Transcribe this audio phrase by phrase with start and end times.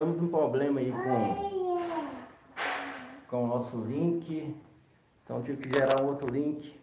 [0.00, 2.54] Temos um problema aí com,
[3.26, 4.56] com o nosso link.
[5.24, 6.78] Então tive que gerar um outro link.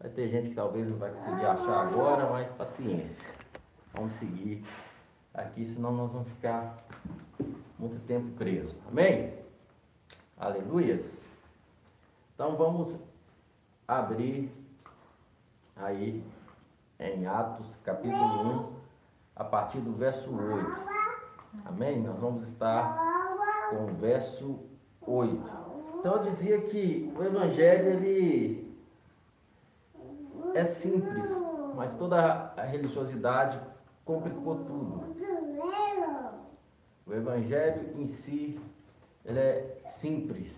[0.00, 3.26] Vai ter gente que talvez não vai conseguir achar agora, mas paciência.
[3.92, 4.64] Vamos seguir
[5.34, 6.78] aqui, senão nós vamos ficar
[7.78, 8.74] muito tempo presos.
[8.88, 9.34] Amém?
[10.38, 11.12] Aleluias.
[12.34, 12.98] Então vamos
[13.86, 14.50] abrir
[15.76, 16.24] aí
[16.98, 18.72] em Atos capítulo 1,
[19.36, 20.87] a partir do verso 8.
[21.64, 22.00] Amém?
[22.00, 24.58] Nós vamos estar com o verso
[25.02, 25.58] 8.
[25.98, 28.76] Então eu dizia que o evangelho ele
[30.54, 31.30] é simples,
[31.74, 33.60] mas toda a religiosidade
[34.04, 35.16] complicou tudo.
[37.06, 38.60] O evangelho em si
[39.24, 40.56] ele é simples.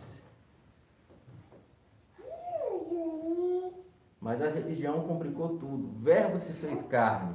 [4.20, 5.88] Mas a religião complicou tudo.
[5.88, 7.34] O verbo se fez carne.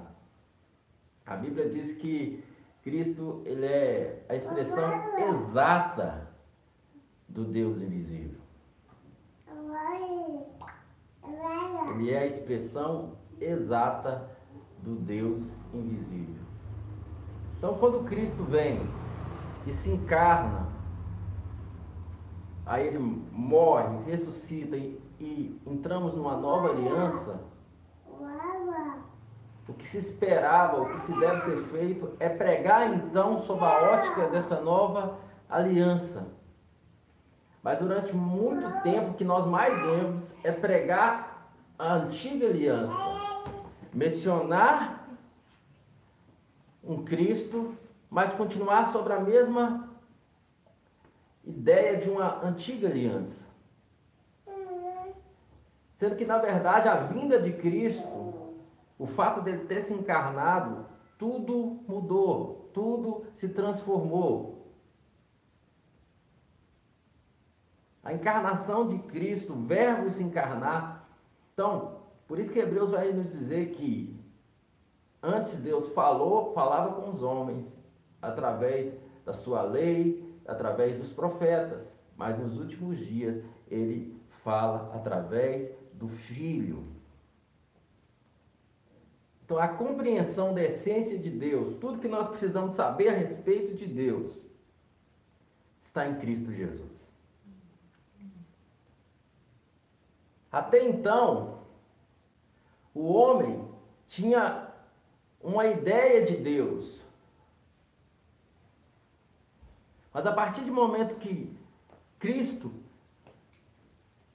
[1.26, 2.44] A Bíblia diz que
[2.86, 6.28] Cristo ele é a expressão exata
[7.28, 8.40] do Deus invisível.
[11.90, 14.30] Ele é a expressão exata
[14.84, 16.44] do Deus invisível.
[17.58, 18.80] Então, quando Cristo vem
[19.66, 20.70] e se encarna,
[22.68, 27.42] aí ele morre, ressuscita e, e entramos numa nova aliança
[29.68, 33.94] o que se esperava, o que se deve ser feito é pregar então sob a
[33.94, 35.18] ótica dessa nova
[35.50, 36.28] aliança.
[37.64, 41.50] Mas durante muito tempo o que nós mais vemos é pregar
[41.80, 42.96] a antiga aliança,
[43.92, 45.08] mencionar
[46.84, 47.76] um Cristo,
[48.10, 49.90] mas continuar sobre a mesma
[51.44, 53.44] ideia de uma antiga aliança.
[55.98, 58.35] Sendo que na verdade a vinda de Cristo
[58.98, 60.86] o fato dele ter se encarnado,
[61.18, 64.56] tudo mudou, tudo se transformou.
[68.04, 71.10] A encarnação de Cristo, o verbo se encarnar.
[71.54, 74.16] Então, por isso que Hebreus vai nos dizer que
[75.22, 77.66] antes Deus falou, falava com os homens
[78.22, 78.94] através
[79.26, 81.82] da sua lei, através dos profetas,
[82.16, 86.95] mas nos últimos dias ele fala através do filho.
[89.46, 93.86] Então, a compreensão da essência de Deus, tudo que nós precisamos saber a respeito de
[93.86, 94.36] Deus,
[95.86, 96.92] está em Cristo Jesus.
[100.52, 101.60] Até então,
[102.92, 103.70] o homem
[104.08, 104.68] tinha
[105.40, 107.00] uma ideia de Deus.
[110.12, 111.56] Mas a partir do momento que
[112.18, 112.74] Cristo,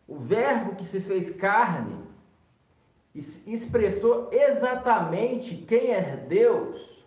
[0.06, 2.09] o Verbo que se fez carne,
[3.15, 7.04] expressou exatamente quem é Deus,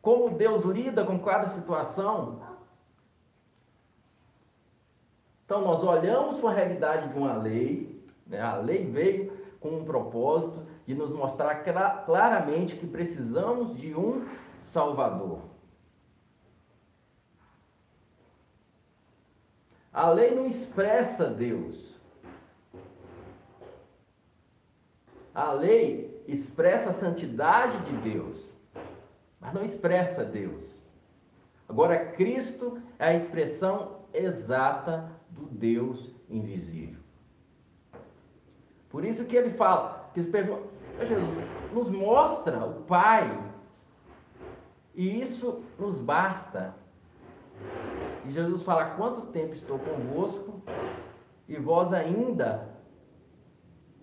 [0.00, 2.40] como Deus lida com cada situação.
[5.44, 8.40] Então nós olhamos para a realidade de uma lei, né?
[8.40, 11.56] a lei veio com um propósito de nos mostrar
[12.04, 14.26] claramente que precisamos de um
[14.62, 15.40] Salvador.
[19.92, 21.87] A lei não expressa Deus.
[25.38, 28.44] A lei expressa a santidade de Deus,
[29.40, 30.82] mas não expressa Deus.
[31.68, 36.98] Agora, Cristo é a expressão exata do Deus invisível.
[38.90, 40.64] Por isso que ele fala, que pergunta,
[41.06, 41.30] Jesus,
[41.72, 43.40] nos mostra o Pai,
[44.92, 46.74] e isso nos basta.
[48.26, 50.60] E Jesus fala: quanto tempo estou convosco,
[51.48, 52.67] e vós ainda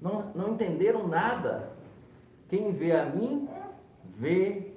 [0.05, 1.71] não, não entenderam nada.
[2.47, 3.49] Quem vê a mim,
[4.03, 4.71] vê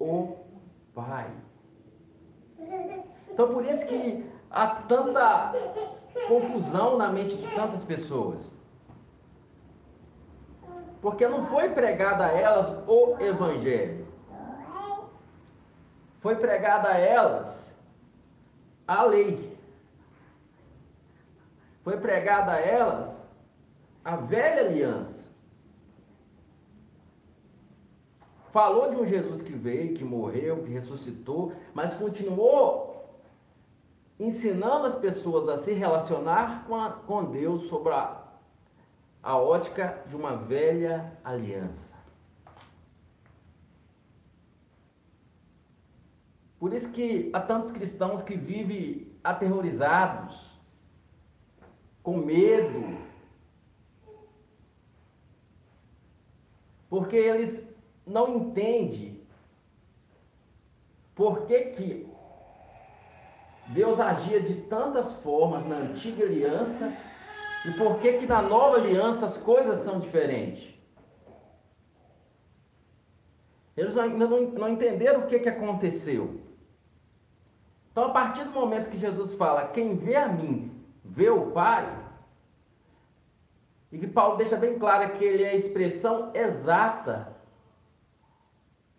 [0.00, 0.36] o
[0.92, 1.30] Pai.
[3.30, 5.52] Então por isso que há tanta
[6.28, 8.52] confusão na mente de tantas pessoas.
[11.00, 14.06] Porque não foi pregado a elas o Evangelho.
[16.20, 17.74] Foi pregada a elas
[18.88, 19.56] a lei.
[21.84, 23.13] Foi pregada a elas
[24.04, 25.24] a velha aliança.
[28.52, 32.94] Falou de um Jesus que veio, que morreu, que ressuscitou, mas continuou
[34.18, 38.22] ensinando as pessoas a se relacionar com, a, com Deus sobre a,
[39.22, 41.92] a ótica de uma velha aliança.
[46.60, 50.54] Por isso que há tantos cristãos que vivem aterrorizados,
[52.02, 52.96] com medo,
[56.94, 57.60] porque eles
[58.06, 59.20] não entendem
[61.12, 62.08] por que, que
[63.70, 66.96] Deus agia de tantas formas na antiga aliança
[67.66, 70.72] e por que, que na nova aliança as coisas são diferentes.
[73.76, 76.42] Eles ainda não, não entenderam o que, que aconteceu.
[77.90, 82.03] Então, a partir do momento que Jesus fala, quem vê a mim, vê o Pai,
[83.94, 87.32] e que Paulo deixa bem claro que ele é a expressão exata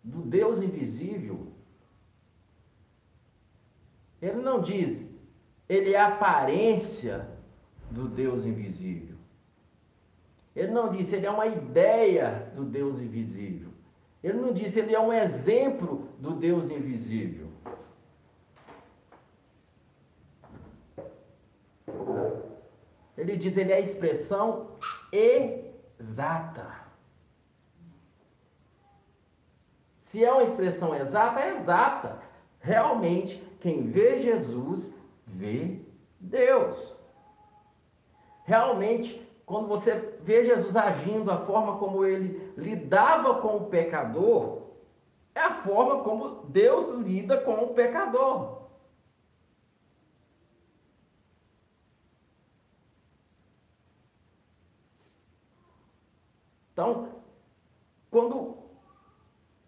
[0.02, 1.48] do Deus invisível.
[4.22, 5.06] Ele não diz,
[5.68, 7.28] ele é a aparência
[7.92, 9.18] do Deus invisível.
[10.56, 13.72] Ele não diz, ele é uma ideia do Deus invisível.
[14.24, 17.45] Ele não diz, ele é um exemplo do Deus invisível.
[23.18, 24.72] Ele diz, ele é a expressão
[25.12, 26.86] exata.
[30.04, 32.20] Se é uma expressão exata, é exata.
[32.60, 34.92] Realmente, quem vê Jesus,
[35.26, 35.80] vê
[36.20, 36.96] Deus.
[38.44, 44.64] Realmente, quando você vê Jesus agindo, a forma como ele lidava com o pecador,
[45.34, 48.65] é a forma como Deus lida com o pecador.
[56.76, 57.24] Então,
[58.12, 58.58] quando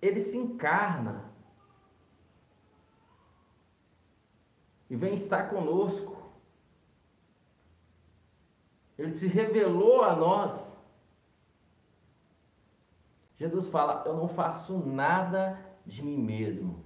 [0.02, 1.32] ele se encarna
[4.90, 6.18] e vem estar conosco,
[8.98, 10.78] ele se revelou a nós.
[13.38, 16.84] Jesus fala: Eu não faço nada de mim mesmo,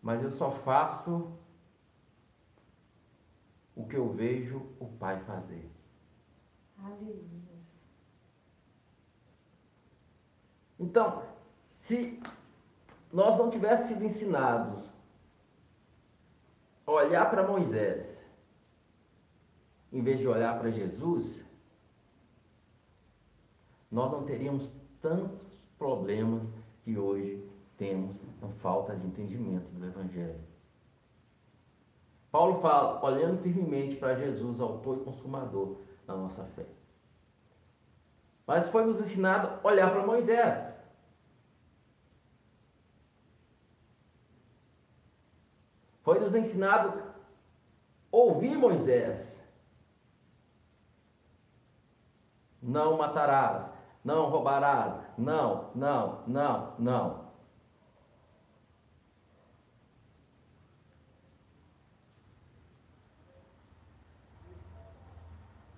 [0.00, 1.36] mas eu só faço
[3.74, 5.73] o que eu vejo o Pai fazer.
[10.78, 11.22] Então,
[11.80, 12.20] se
[13.12, 14.84] nós não tivéssemos sido ensinados
[16.86, 18.24] a olhar para Moisés,
[19.92, 21.42] em vez de olhar para Jesus,
[23.90, 24.70] nós não teríamos
[25.00, 26.42] tantos problemas
[26.82, 27.48] que hoje
[27.78, 30.40] temos com falta de entendimento do Evangelho.
[32.30, 35.76] Paulo fala, olhando firmemente para Jesus, autor e consumador
[36.06, 36.66] na nossa fé.
[38.46, 40.74] Mas foi nos ensinado a olhar para Moisés.
[46.02, 47.02] Foi nos ensinado
[48.12, 49.34] a ouvir Moisés.
[52.60, 53.70] Não matarás,
[54.04, 57.23] não roubarás, não, não, não, não.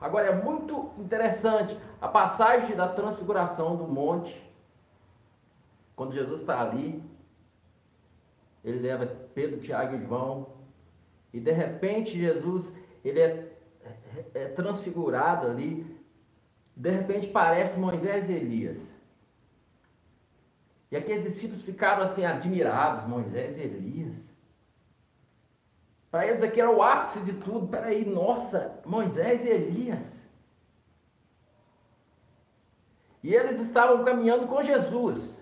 [0.07, 4.41] Agora é muito interessante a passagem da transfiguração do monte.
[5.97, 7.03] Quando Jesus está ali,
[8.63, 9.05] ele leva
[9.35, 10.47] Pedro, Tiago e João,
[11.33, 12.73] e de repente Jesus
[13.05, 15.85] ele é, é, é transfigurado ali.
[16.77, 18.95] De repente parece Moisés e Elias.
[20.89, 24.26] E aqueles discípulos ficaram assim admirados, Moisés e Elias.
[26.11, 27.67] Para eles aqui era o ápice de tudo.
[27.69, 30.17] Peraí, nossa, Moisés e Elias.
[33.23, 35.35] E eles estavam caminhando com Jesus.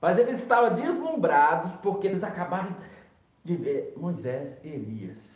[0.00, 2.76] Mas eles estavam deslumbrados porque eles acabaram
[3.42, 5.34] de ver Moisés e Elias.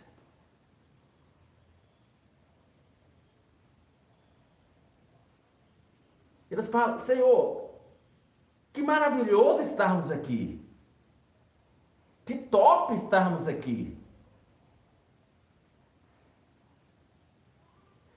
[6.51, 7.71] Eles falam, Senhor,
[8.73, 10.68] que maravilhoso estarmos aqui.
[12.29, 13.97] Que top estarmos aqui.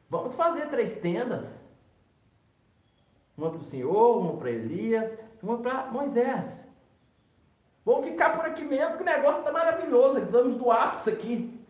[0.09, 1.47] Vamos fazer três tendas.
[3.37, 6.61] Uma para o Senhor, uma para Elias, uma para Moisés.
[7.85, 10.19] Vamos ficar por aqui mesmo, que o negócio está maravilhoso.
[10.19, 11.65] Estamos do ápice aqui.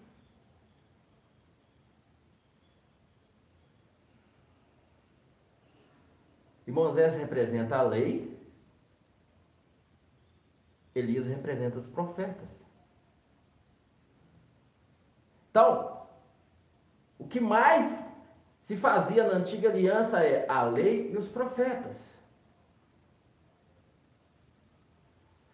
[6.65, 8.30] E Moisés representa a lei,
[10.93, 12.61] Elias representa os profetas.
[15.49, 16.01] Então,
[17.17, 18.05] o que mais
[18.63, 21.97] se fazia na antiga aliança é a lei e os profetas.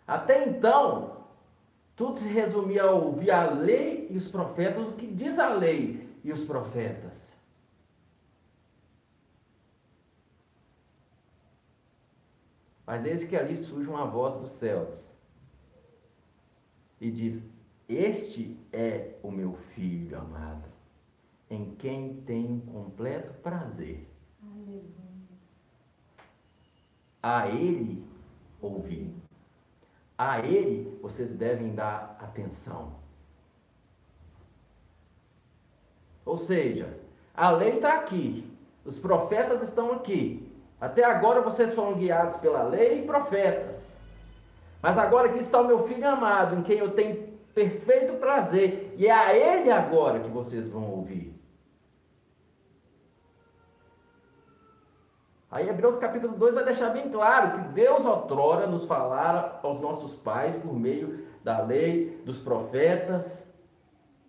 [0.07, 1.25] Até então,
[1.95, 6.07] tudo se resumia a ouvir a lei e os profetas, o que diz a lei
[6.23, 7.13] e os profetas.
[12.85, 15.03] Mas eis que ali surge uma voz dos céus
[16.99, 17.41] e diz:
[17.87, 20.67] Este é o meu filho amado,
[21.49, 24.07] em quem tenho completo prazer.
[24.43, 25.07] Aleluia.
[27.21, 28.03] A ele
[28.61, 29.13] ouvir.
[30.17, 32.95] A ele vocês devem dar atenção.
[36.25, 36.99] Ou seja,
[37.33, 38.51] a lei está aqui,
[38.83, 40.51] os profetas estão aqui.
[40.79, 43.86] Até agora vocês foram guiados pela lei e profetas.
[44.81, 49.07] Mas agora aqui está o meu filho amado, em quem eu tenho perfeito prazer, e
[49.07, 51.35] é a ele agora que vocês vão ouvir.
[55.49, 60.13] Aí Hebreus capítulo 2 vai deixar bem claro que Deus outrora nos falara aos nossos
[60.15, 63.25] pais por meio da lei, dos profetas,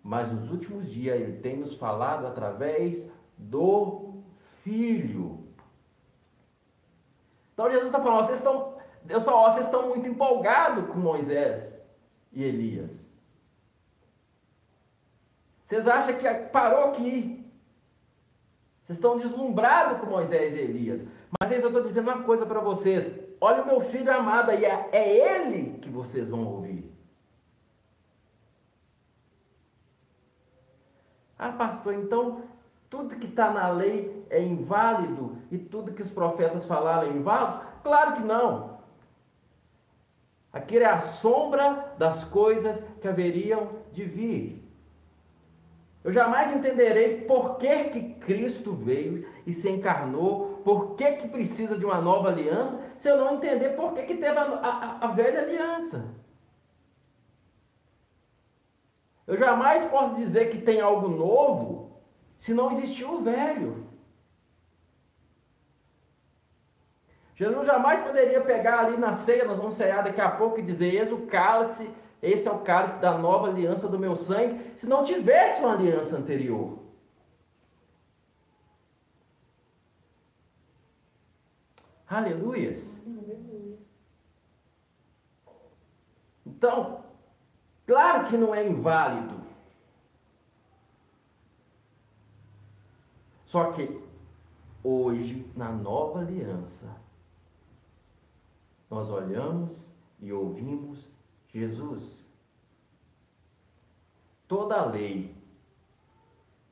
[0.01, 3.05] mas nos últimos dias ele tem nos falado através
[3.37, 4.23] do
[4.63, 5.43] Filho.
[7.53, 11.67] Então Jesus está falando, vocês estão, Deus falou, vocês estão muito empolgados com Moisés
[12.31, 12.91] e Elias.
[15.67, 17.45] Vocês acham que parou aqui?
[18.83, 21.01] Vocês estão deslumbrados com Moisés e Elias.
[21.39, 23.13] Mas eu estou dizendo uma coisa para vocês.
[23.39, 26.91] Olha o meu filho amado aí, é, é ele que vocês vão ouvir.
[31.37, 32.43] Ah, pastor, então
[32.89, 37.61] tudo que está na lei é inválido e tudo que os profetas falaram é inválido?
[37.83, 38.68] Claro que não.
[40.51, 44.69] Aquilo é a sombra das coisas que haveriam de vir.
[46.03, 51.77] Eu jamais entenderei por que, que Cristo veio e se encarnou, por que, que precisa
[51.77, 55.07] de uma nova aliança, se eu não entender por que, que teve a, a, a
[55.07, 56.05] velha aliança.
[59.27, 62.01] Eu jamais posso dizer que tem algo novo
[62.39, 63.88] se não existiu o velho.
[67.39, 70.93] Jesus jamais poderia pegar ali na ceia, nós vamos cear daqui a pouco e dizer:
[70.93, 71.89] Eis o cálice
[72.21, 76.17] esse é o cálice da nova aliança do meu sangue, se não tivesse uma aliança
[76.17, 76.77] anterior.
[82.07, 82.83] Aleluias.
[86.45, 87.05] Então,
[87.85, 89.39] claro que não é inválido.
[93.45, 94.01] Só que
[94.83, 96.85] hoje, na nova aliança,
[98.89, 99.71] nós olhamos
[100.19, 101.07] e ouvimos
[101.53, 102.25] Jesus.
[104.47, 105.35] Toda a lei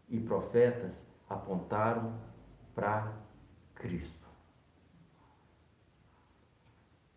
[0.09, 0.93] e profetas
[1.29, 2.19] apontaram
[2.73, 3.13] para
[3.75, 4.27] Cristo.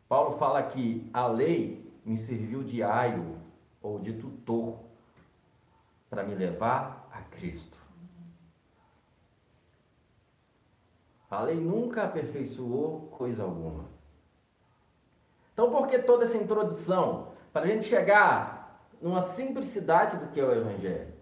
[0.09, 3.39] Paulo fala que a lei me serviu de aio
[3.81, 4.81] ou de tutor
[6.11, 7.79] para me levar a Cristo.
[11.31, 14.00] A lei nunca aperfeiçoou coisa alguma.
[15.61, 17.31] Então, por que toda essa introdução?
[17.53, 21.13] para a gente chegar numa simplicidade do que é o Evangelho.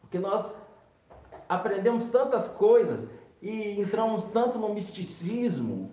[0.00, 0.52] Porque nós
[1.48, 3.08] aprendemos tantas coisas
[3.40, 5.92] e entramos tanto no misticismo.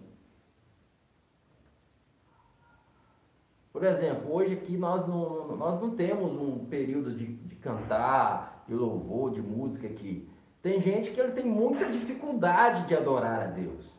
[3.72, 8.74] Por exemplo, hoje aqui nós não, nós não temos um período de, de cantar, de
[8.74, 10.28] louvor, de música aqui.
[10.62, 13.99] Tem gente que ele tem muita dificuldade de adorar a Deus.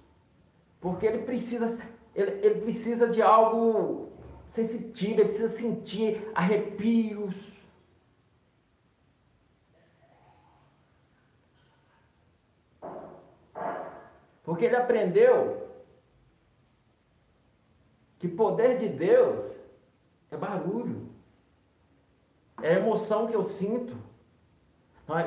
[0.80, 1.78] Porque ele precisa
[2.14, 4.10] ele, ele precisa de algo
[4.50, 7.34] sensitivo, ele precisa sentir arrepios.
[14.42, 15.68] Porque ele aprendeu
[18.18, 19.46] que poder de Deus
[20.30, 21.08] é barulho,
[22.60, 23.96] é emoção que eu sinto.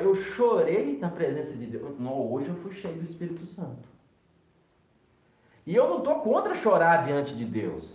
[0.02, 1.98] Eu chorei na presença de Deus.
[1.98, 3.93] Não, hoje eu fui cheio do Espírito Santo.
[5.66, 7.94] E eu não estou contra chorar diante de Deus.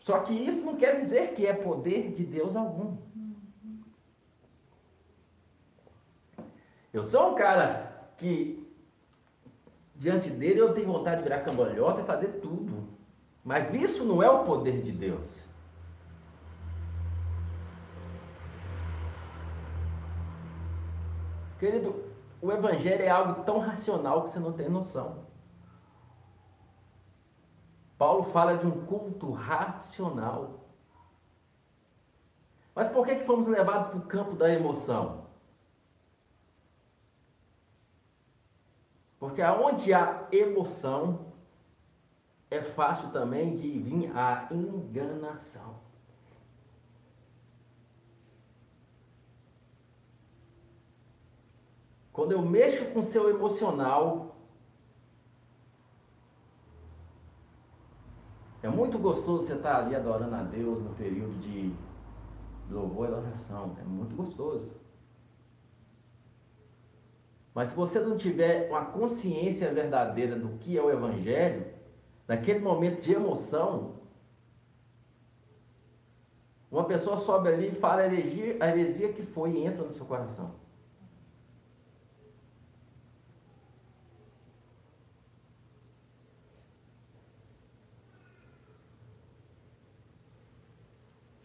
[0.00, 2.96] Só que isso não quer dizer que é poder de Deus algum.
[6.92, 8.68] Eu sou um cara que,
[9.96, 12.88] diante dele, eu tenho vontade de virar cambalhota e fazer tudo.
[13.44, 15.42] Mas isso não é o poder de Deus.
[21.58, 22.04] Querido,
[22.40, 25.31] o Evangelho é algo tão racional que você não tem noção.
[28.02, 30.58] Paulo fala de um culto racional.
[32.74, 35.28] Mas por que, que fomos levados para o campo da emoção?
[39.20, 41.32] Porque aonde há emoção,
[42.50, 45.76] é fácil também de vir a enganação.
[52.12, 54.31] Quando eu mexo com o seu emocional,
[58.62, 61.74] É muito gostoso você estar ali adorando a Deus no período de
[62.70, 63.76] louvor e adoração.
[63.80, 64.70] É muito gostoso.
[67.54, 71.66] Mas se você não tiver uma consciência verdadeira do que é o Evangelho,
[72.26, 73.96] naquele momento de emoção,
[76.70, 79.92] uma pessoa sobe ali e fala a heresia, a heresia que foi e entra no
[79.92, 80.61] seu coração.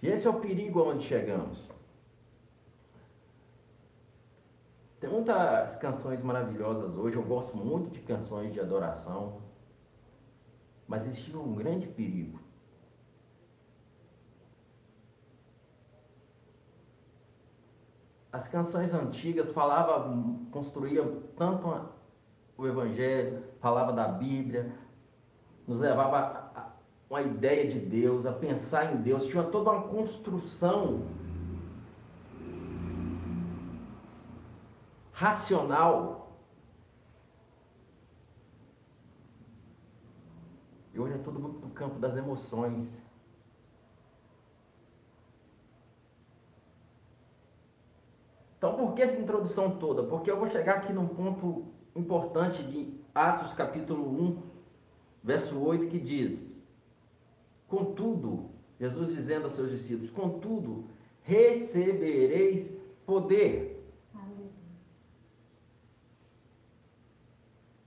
[0.01, 1.67] E esse é o perigo onde chegamos.
[4.99, 9.41] Tem muitas canções maravilhosas hoje, eu gosto muito de canções de adoração,
[10.87, 12.39] mas existe um grande perigo.
[18.31, 21.67] As canções antigas falavam, construíam tanto
[22.57, 24.73] o Evangelho, falava da Bíblia,
[25.67, 26.66] nos levava a
[27.09, 31.07] uma ideia de Deus, a pensar em Deus, tinha toda uma construção
[35.13, 36.37] racional.
[40.93, 42.91] E hoje é tudo muito no campo das emoções.
[48.57, 50.03] Então, por que essa introdução toda?
[50.03, 54.43] Porque eu vou chegar aqui num ponto importante de Atos capítulo 1,
[55.23, 56.46] verso 8, que diz:
[57.67, 60.85] Contudo, Jesus dizendo aos seus discípulos: Contudo,
[61.23, 62.69] recebereis
[63.05, 63.75] poder.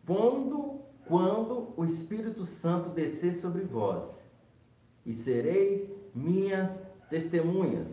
[0.06, 4.20] Quando, quando o Espírito Santo descer sobre vós,
[5.06, 6.68] e sereis minhas
[7.08, 7.88] testemunhas,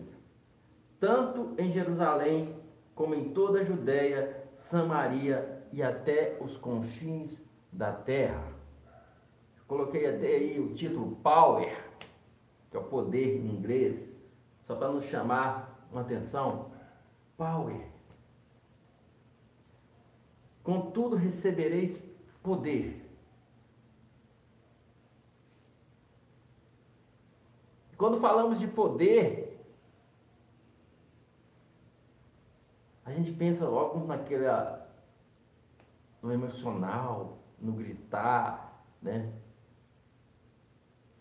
[0.98, 2.56] tanto em Jerusalém
[2.94, 7.38] como em toda a Judéia, Samaria e até os confins
[7.72, 8.57] da terra.
[9.68, 11.84] Coloquei até aí o título Power,
[12.70, 14.02] que é o poder em inglês,
[14.66, 16.70] só para nos chamar uma atenção.
[17.36, 17.86] Power.
[20.64, 22.02] Contudo, recebereis
[22.42, 23.04] poder.
[27.98, 29.60] Quando falamos de poder,
[33.04, 34.46] a gente pensa logo naquele
[36.22, 39.30] no emocional, no gritar, né?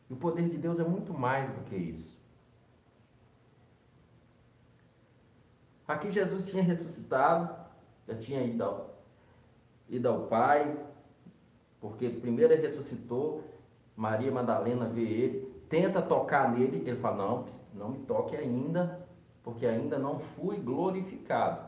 [0.09, 2.17] E o poder de Deus é muito mais do que isso.
[5.87, 7.55] Aqui Jesus tinha ressuscitado,
[8.07, 8.95] já tinha ido ao,
[9.89, 10.77] ido ao Pai,
[11.79, 13.43] porque primeiro ele ressuscitou,
[13.95, 19.07] Maria Madalena vê ele, tenta tocar nele, ele fala, não, não me toque ainda,
[19.43, 21.67] porque ainda não fui glorificado.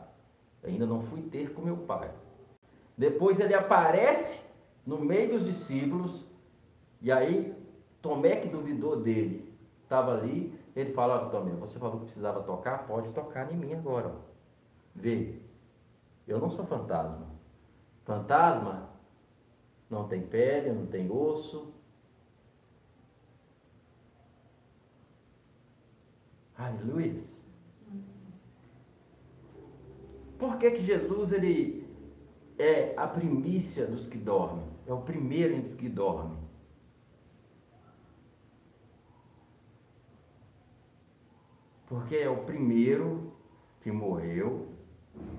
[0.62, 2.10] Ainda não fui ter com meu pai.
[2.96, 4.38] Depois ele aparece
[4.86, 6.26] no meio dos discípulos,
[7.00, 7.54] e aí
[8.02, 12.86] Tomé que duvidou dele, estava ali, ele fala, olha Tomé, você falou que precisava tocar,
[12.86, 14.14] pode tocar em mim agora.
[14.94, 15.40] Vê,
[16.26, 17.26] eu não sou fantasma.
[18.04, 18.88] Fantasma
[19.88, 21.72] não tem pele, não tem osso.
[26.56, 27.22] Aleluia.
[30.38, 31.86] Por que, que Jesus ele
[32.58, 34.64] é a primícia dos que dormem?
[34.86, 36.49] É o primeiro entre os que dormem.
[41.90, 43.32] Porque é o primeiro
[43.80, 44.68] que morreu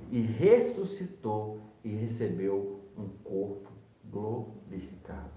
[0.09, 3.71] e ressuscitou e recebeu um corpo
[4.03, 5.31] glorificado.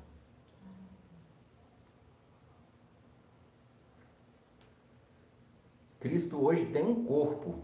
[6.00, 7.62] Cristo hoje tem um corpo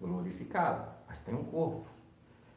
[0.00, 1.90] glorificado, mas tem um corpo.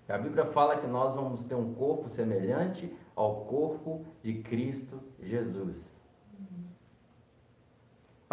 [0.08, 5.92] A Bíblia fala que nós vamos ter um corpo semelhante ao corpo de Cristo Jesus.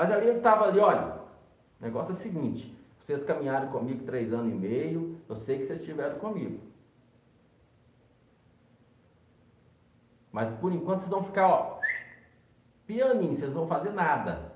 [0.00, 1.20] Mas ali ele estava ali, olha,
[1.78, 5.66] o negócio é o seguinte, vocês caminharam comigo três anos e meio, eu sei que
[5.66, 6.58] vocês estiveram comigo.
[10.32, 11.80] Mas por enquanto vocês vão ficar, ó,
[12.86, 14.54] pianinho, vocês não vão fazer nada.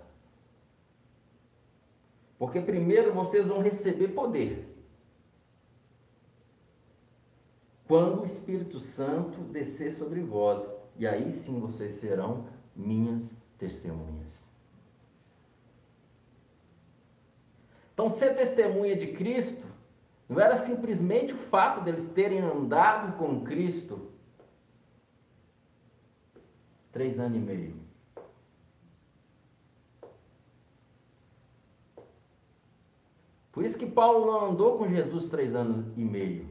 [2.38, 4.66] Porque primeiro vocês vão receber poder.
[7.86, 13.20] Quando o Espírito Santo descer sobre vós, e aí sim vocês serão minhas
[13.58, 14.24] testemunhas.
[17.94, 19.66] Então, ser testemunha de Cristo
[20.28, 24.10] não era simplesmente o fato deles terem andado com Cristo
[26.90, 27.84] três anos e meio.
[33.52, 36.48] Por isso que Paulo não andou com Jesus três anos e meio.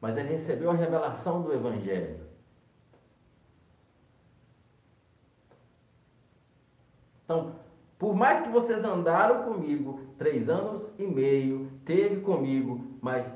[0.00, 2.26] Mas ele recebeu a revelação do Evangelho.
[7.24, 7.54] Então,
[7.98, 13.26] por mais que vocês andaram comigo três anos e meio, teve comigo, mas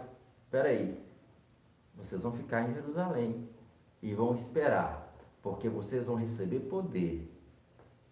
[0.45, 0.99] espera aí,
[1.97, 3.49] vocês vão ficar em Jerusalém
[4.03, 5.11] e vão esperar
[5.43, 7.31] porque vocês vão receber poder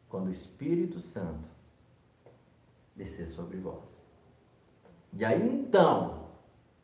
[0.09, 1.49] quando o Espírito Santo
[2.97, 3.85] descer sobre vós.
[5.13, 6.29] E aí então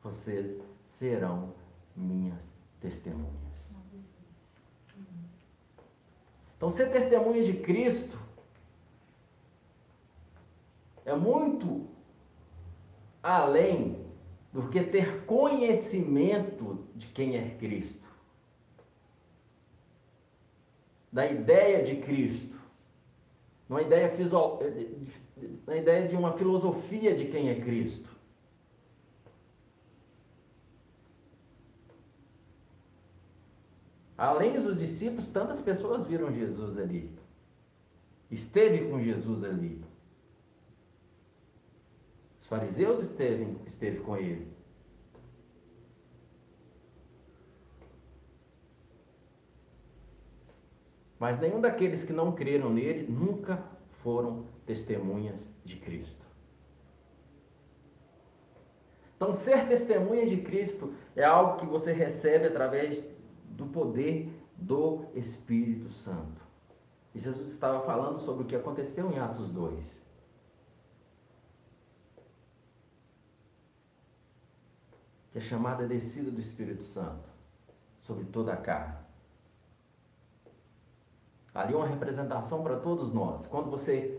[0.03, 0.61] vocês
[0.99, 1.55] serão
[1.97, 2.39] minhas
[2.81, 3.45] testemunhas.
[6.57, 8.19] Então, ser testemunha de Cristo
[11.05, 11.87] é muito
[13.23, 14.05] além
[14.53, 18.05] do que ter conhecimento de quem é Cristo,
[21.13, 22.55] da ideia de Cristo,
[23.69, 24.13] uma ideia,
[25.67, 28.09] na ideia de uma filosofia de quem é Cristo.
[34.17, 37.11] Além dos discípulos, tantas pessoas viram Jesus ali.
[38.31, 39.83] Esteve com Jesus ali.
[42.55, 44.47] Fariseus esteve, esteve com ele.
[51.19, 53.61] Mas nenhum daqueles que não creram nele nunca
[54.05, 56.25] foram testemunhas de Cristo.
[59.17, 63.05] Então, ser testemunha de Cristo é algo que você recebe através
[63.47, 66.41] do poder do Espírito Santo.
[67.13, 70.04] E Jesus estava falando sobre o que aconteceu em Atos 2.
[75.35, 77.29] Que é chamada descida do Espírito Santo
[78.05, 78.95] sobre toda a carne.
[81.53, 83.45] Ali é uma representação para todos nós.
[83.49, 84.17] Quando você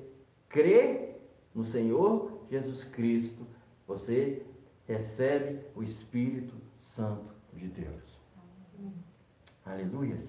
[0.50, 1.16] crê
[1.54, 3.48] no Senhor Jesus Cristo,
[3.88, 4.46] você
[4.86, 6.54] recebe o Espírito
[6.98, 8.04] Santo de Deus.
[9.66, 10.28] Aleluias.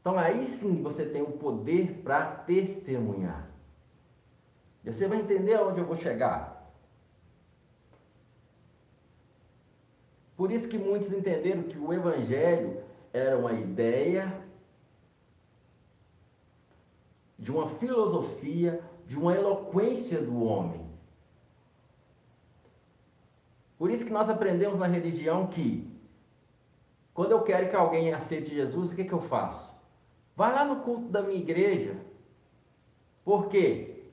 [0.00, 3.50] Então aí sim você tem o poder para testemunhar.
[4.84, 6.55] E você vai entender aonde eu vou chegar.
[10.36, 14.44] Por isso que muitos entenderam que o Evangelho era uma ideia
[17.38, 20.86] de uma filosofia, de uma eloquência do homem.
[23.78, 25.90] Por isso que nós aprendemos na religião que
[27.14, 29.74] quando eu quero que alguém aceite Jesus, o que, que eu faço?
[30.34, 31.96] Vai lá no culto da minha igreja.
[33.24, 34.04] Por quê?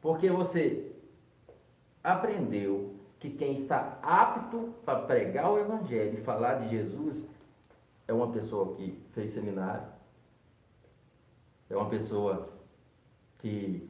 [0.00, 0.92] Porque você
[2.02, 2.91] aprendeu
[3.22, 7.24] que quem está apto para pregar o Evangelho e falar de Jesus
[8.08, 9.86] é uma pessoa que fez seminário,
[11.70, 12.48] é uma pessoa
[13.38, 13.88] que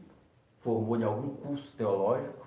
[0.61, 2.47] formou em algum curso teológico.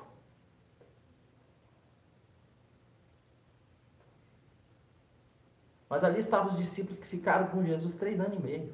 [5.90, 8.72] Mas ali estavam os discípulos que ficaram com Jesus três anos e meio.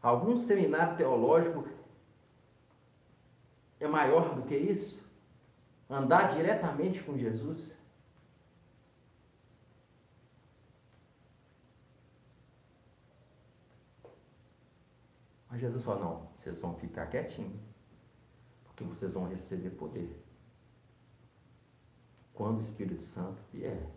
[0.00, 1.77] Algum seminário teológico
[3.80, 5.00] é maior do que isso?
[5.88, 7.72] Andar diretamente com Jesus?
[15.50, 17.60] Mas Jesus falou: não, vocês vão ficar quietinhos,
[18.64, 20.24] porque vocês vão receber poder.
[22.34, 23.90] Quando o Espírito Santo vier.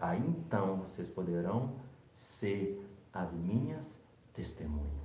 [0.00, 1.76] Aí então vocês poderão
[2.16, 3.84] ser as minhas
[4.32, 5.01] testemunhas.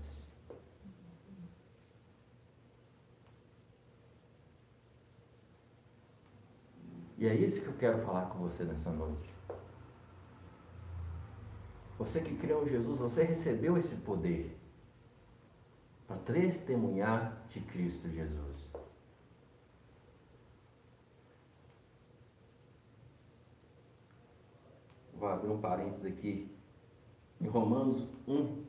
[7.17, 9.33] E é isso que eu quero falar com você nessa noite.
[11.97, 14.55] Você que creu em Jesus, você recebeu esse poder
[16.07, 18.67] para testemunhar de Cristo Jesus.
[25.15, 26.55] Vou abrir um parênteses aqui.
[27.41, 28.63] Em Romanos 1,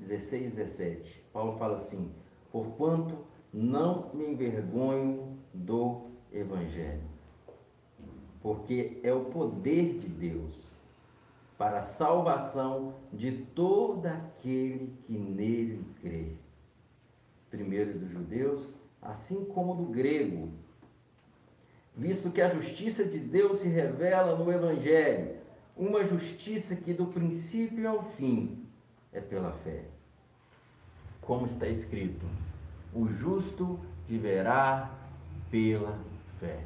[0.00, 2.12] 16 e 17, Paulo fala assim:
[2.50, 7.02] Porquanto não me envergonho do Evangelho,
[8.40, 10.54] porque é o poder de Deus
[11.58, 16.26] para a salvação de todo aquele que nele crê,
[17.50, 20.50] primeiro dos judeus, assim como do grego,
[21.96, 25.36] visto que a justiça de Deus se revela no Evangelho,
[25.76, 28.66] uma justiça que do princípio ao fim
[29.12, 29.84] é pela fé.
[31.20, 32.24] Como está escrito:
[32.94, 34.90] o justo viverá
[35.50, 35.98] pela
[36.40, 36.64] fé.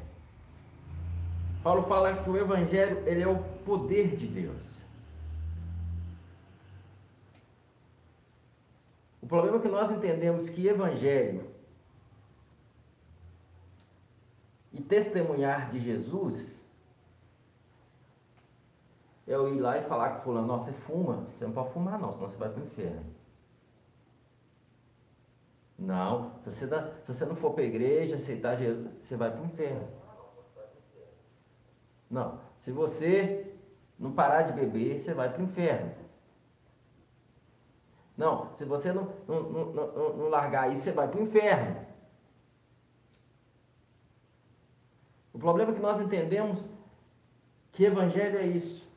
[1.63, 4.61] Paulo fala que o evangelho ele é o poder de Deus.
[9.21, 11.45] O problema é que nós entendemos que evangelho
[14.73, 16.59] e testemunhar de Jesus
[19.27, 21.99] é eu ir lá e falar que fulano, nossa, você fuma, você não pode fumar
[21.99, 23.20] não, senão você vai para o inferno.
[25.81, 29.31] Não, se você, não, se você não for para a igreja, aceitar Jesus, você vai
[29.31, 29.87] para o inferno.
[32.07, 33.51] Não, se você
[33.97, 35.91] não parar de beber, você vai para o inferno.
[38.15, 41.83] Não, se você não, não, não, não, não largar isso, você vai para o inferno.
[45.33, 46.63] O problema é que nós entendemos
[47.71, 48.87] que evangelho é isso.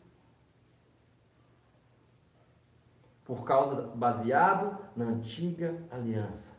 [3.24, 6.53] Por causa, baseado na antiga aliança.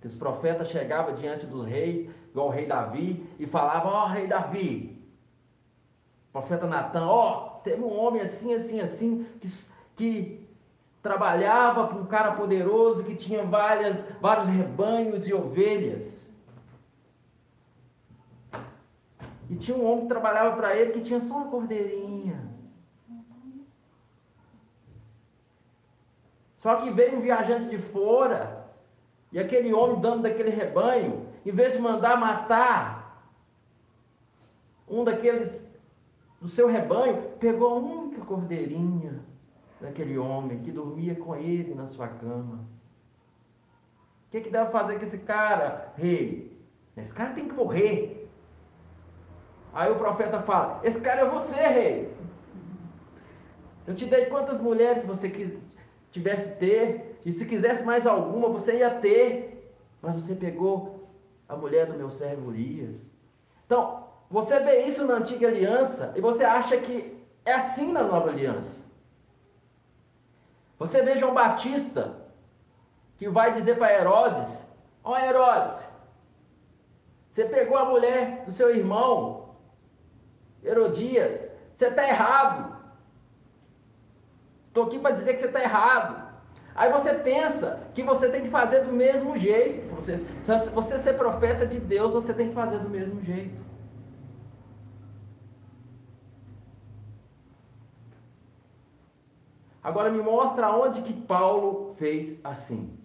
[0.00, 4.08] Que os profetas chegavam diante dos reis, igual o rei Davi, e falavam, ó oh,
[4.08, 4.98] rei Davi,
[6.32, 9.48] profeta Natan, ó, oh, teve um homem assim, assim, assim, que,
[9.96, 10.48] que
[11.02, 16.18] trabalhava para um cara poderoso, que tinha várias, vários rebanhos e ovelhas.
[19.50, 22.46] E tinha um homem que trabalhava para ele que tinha só uma cordeirinha.
[26.58, 28.57] Só que veio um viajante de fora,
[29.32, 33.28] e aquele homem, dono daquele rebanho, em vez de mandar matar
[34.88, 35.50] um daqueles
[36.40, 39.20] do seu rebanho, pegou a única cordeirinha
[39.80, 42.64] daquele homem que dormia com ele na sua cama.
[44.26, 46.56] O que, que deve fazer com esse cara, rei?
[46.96, 48.28] Esse cara tem que morrer.
[49.72, 52.12] Aí o profeta fala: Esse cara é você, rei.
[53.86, 55.58] Eu te dei quantas mulheres você
[56.10, 61.10] tivesse ter, e se quisesse mais alguma, você ia ter, mas você pegou
[61.46, 62.96] a mulher do meu servo Urias.
[63.66, 68.30] Então, você vê isso na antiga aliança e você acha que é assim na nova
[68.30, 68.80] aliança.
[70.78, 72.16] Você vê João Batista,
[73.18, 74.64] que vai dizer para Herodes:
[75.04, 75.84] Ó oh, Herodes,
[77.30, 79.54] você pegou a mulher do seu irmão,
[80.64, 81.42] Herodias,
[81.76, 82.74] você está errado.
[84.68, 86.27] Estou aqui para dizer que você está errado.
[86.78, 89.92] Aí você pensa que você tem que fazer do mesmo jeito.
[89.96, 93.60] Você, se você ser profeta de Deus, você tem que fazer do mesmo jeito.
[99.82, 102.96] Agora me mostra onde que Paulo fez assim.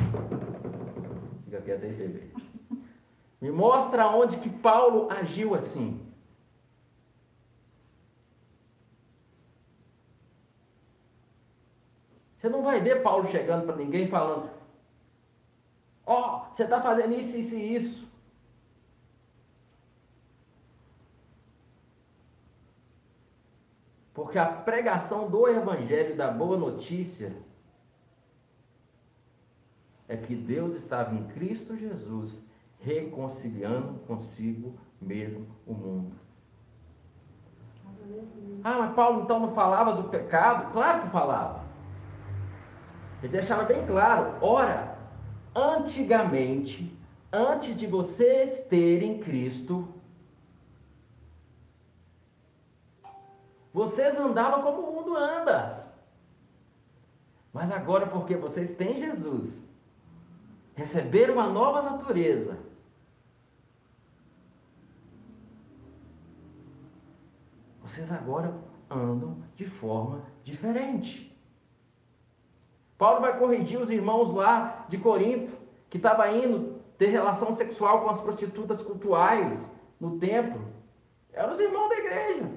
[1.46, 2.28] Fica aqui até TV.
[3.42, 6.00] Me mostra onde que Paulo agiu assim.
[12.44, 14.50] Você não vai ver Paulo chegando para ninguém falando:
[16.06, 18.08] Ó, oh, você está fazendo isso, isso e isso.
[24.14, 27.34] Porque a pregação do Evangelho, da boa notícia,
[30.10, 32.38] é que Deus estava em Cristo Jesus,
[32.82, 36.16] reconciliando consigo mesmo o mundo.
[38.66, 40.74] Ah, mas Paulo então não falava do pecado?
[40.74, 41.63] Claro que falava.
[43.24, 44.98] Ele deixava bem claro: ora,
[45.56, 46.94] antigamente,
[47.32, 49.88] antes de vocês terem Cristo,
[53.74, 55.88] vocês andavam como o mundo anda.
[57.54, 59.54] Mas agora, porque vocês têm Jesus,
[60.76, 62.60] receberam uma nova natureza,
[67.82, 68.54] vocês agora
[68.90, 71.33] andam de forma diferente.
[72.98, 75.58] Paulo vai corrigir os irmãos lá de Corinto,
[75.90, 79.60] que estava indo ter relação sexual com as prostitutas cultuais
[80.00, 80.62] no templo.
[81.32, 82.50] Eram os irmãos da igreja.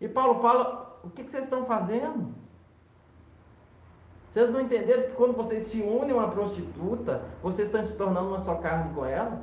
[0.00, 2.34] E Paulo fala: o que, que vocês estão fazendo?
[4.32, 8.28] Vocês não entenderam que quando vocês se unem a uma prostituta, vocês estão se tornando
[8.28, 9.42] uma só carne com ela?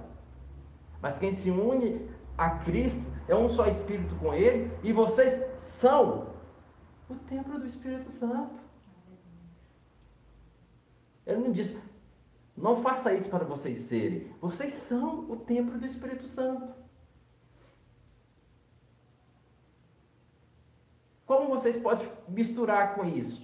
[1.02, 2.08] Mas quem se une
[2.38, 6.28] a Cristo é um só Espírito com Ele, e vocês são
[7.10, 8.65] o templo do Espírito Santo.
[11.26, 11.76] Ele não diz,
[12.56, 14.32] não faça isso para vocês serem.
[14.40, 16.74] Vocês são o templo do Espírito Santo.
[21.26, 23.44] Como vocês podem misturar com isso?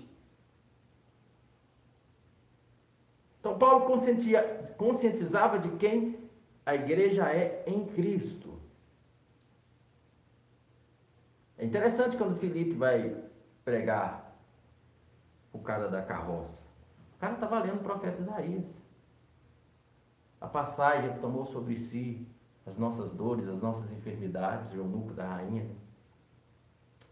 [3.40, 3.88] Então, Paulo
[4.78, 6.30] conscientizava de quem
[6.64, 8.62] a igreja é em Cristo.
[11.58, 13.18] É interessante quando Felipe vai
[13.66, 14.38] pregar
[15.52, 16.61] o cara da carroça
[17.22, 18.66] cara estava lendo o profeta Isaías.
[20.42, 22.28] A passagem que tomou sobre si
[22.66, 25.70] as nossas dores, as nossas enfermidades, o eunuco da rainha.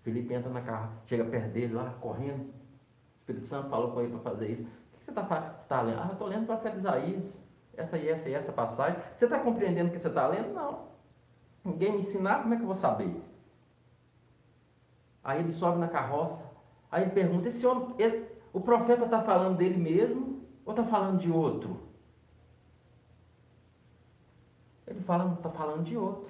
[0.01, 2.41] Felipe entra na carro, chega perto dele lá, correndo.
[2.41, 4.63] O Espírito Santo falou com ele para fazer isso.
[4.63, 5.99] O que você está tá lendo?
[5.99, 7.23] Ah, eu estou lendo o profeta Isaías.
[7.77, 8.99] Essa e essa e essa passagem.
[9.15, 10.53] Você está compreendendo o que você está lendo?
[10.53, 10.87] Não.
[11.63, 13.21] Ninguém me ensinar, como é que eu vou saber?
[15.23, 16.43] Aí ele sobe na carroça.
[16.91, 21.19] Aí ele pergunta, esse homem, ele, o profeta está falando dele mesmo ou está falando
[21.19, 21.79] de outro?
[24.87, 26.29] Ele fala, está falando de outro.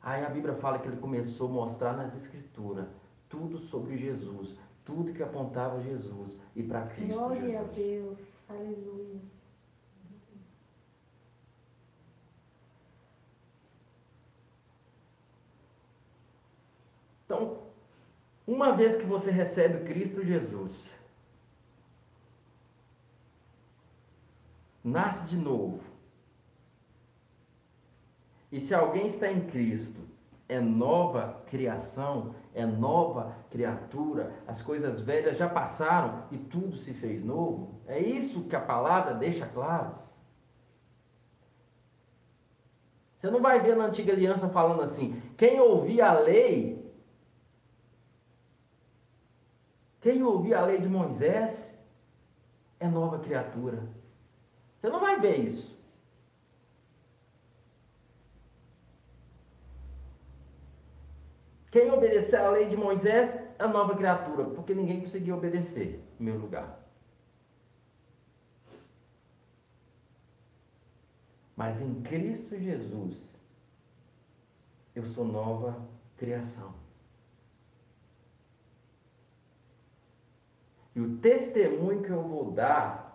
[0.00, 2.86] Aí a Bíblia fala que ele começou a mostrar nas Escrituras
[3.28, 7.12] tudo sobre Jesus, tudo que apontava Jesus e para Cristo.
[7.12, 7.60] Glória Jesus.
[7.60, 9.20] a Deus, aleluia.
[17.26, 17.58] Então,
[18.46, 20.72] uma vez que você recebe Cristo Jesus,
[24.88, 25.80] nasce de novo.
[28.50, 30.00] E se alguém está em Cristo,
[30.48, 37.22] é nova criação, é nova criatura, as coisas velhas já passaram e tudo se fez
[37.22, 37.74] novo.
[37.86, 39.94] É isso que a palavra deixa claro.
[43.18, 46.90] Você não vai ver na antiga aliança falando assim: quem ouvia a lei,
[50.00, 51.76] quem ouvia a lei de Moisés,
[52.80, 53.82] é nova criatura.
[54.80, 55.76] Você não vai ver isso.
[61.70, 66.38] Quem obedecer à lei de Moisés é nova criatura, porque ninguém conseguiu obedecer no meu
[66.38, 66.78] lugar.
[71.56, 73.16] Mas em Cristo Jesus,
[74.94, 75.76] eu sou nova
[76.16, 76.72] criação.
[80.94, 83.07] E o testemunho que eu vou dar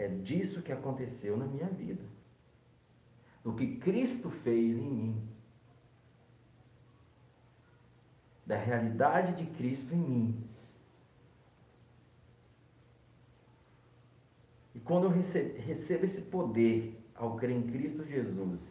[0.00, 2.02] é disso que aconteceu na minha vida.
[3.44, 5.28] Do que Cristo fez em mim.
[8.46, 10.48] Da realidade de Cristo em mim.
[14.74, 18.62] E quando eu recebo, esse poder ao crer em Cristo Jesus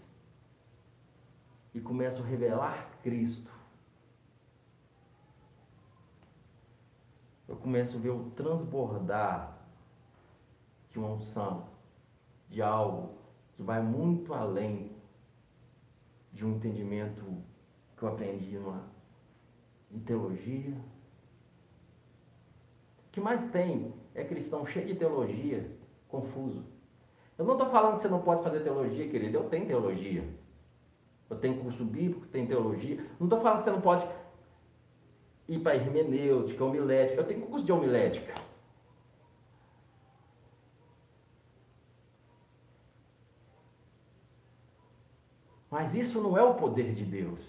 [1.76, 3.54] e começo a revelar Cristo,
[7.48, 9.59] eu começo a ver o transbordar
[10.92, 11.68] de uma unção,
[12.50, 13.14] de algo
[13.56, 14.92] que vai muito além
[16.32, 17.24] de um entendimento
[17.98, 18.84] que eu aprendi numa,
[19.92, 20.74] em teologia.
[23.08, 25.70] O que mais tem é cristão cheio de teologia,
[26.08, 26.64] confuso.
[27.38, 29.38] Eu não estou falando que você não pode fazer teologia, querido.
[29.38, 30.24] Eu tenho teologia.
[31.30, 33.06] Eu tenho curso bíblico, tenho teologia.
[33.20, 34.08] Não estou falando que você não pode
[35.48, 37.22] ir para hermenêutica, homilética.
[37.22, 38.49] Eu tenho curso de homilética.
[45.70, 47.40] Mas isso não é o poder de Deus.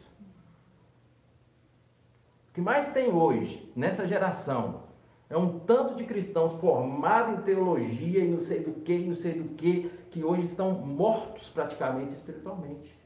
[2.50, 4.82] O que mais tem hoje, nessa geração,
[5.28, 9.16] é um tanto de cristãos formados em teologia e não sei do que, e não
[9.16, 13.00] sei do que, que hoje estão mortos praticamente espiritualmente.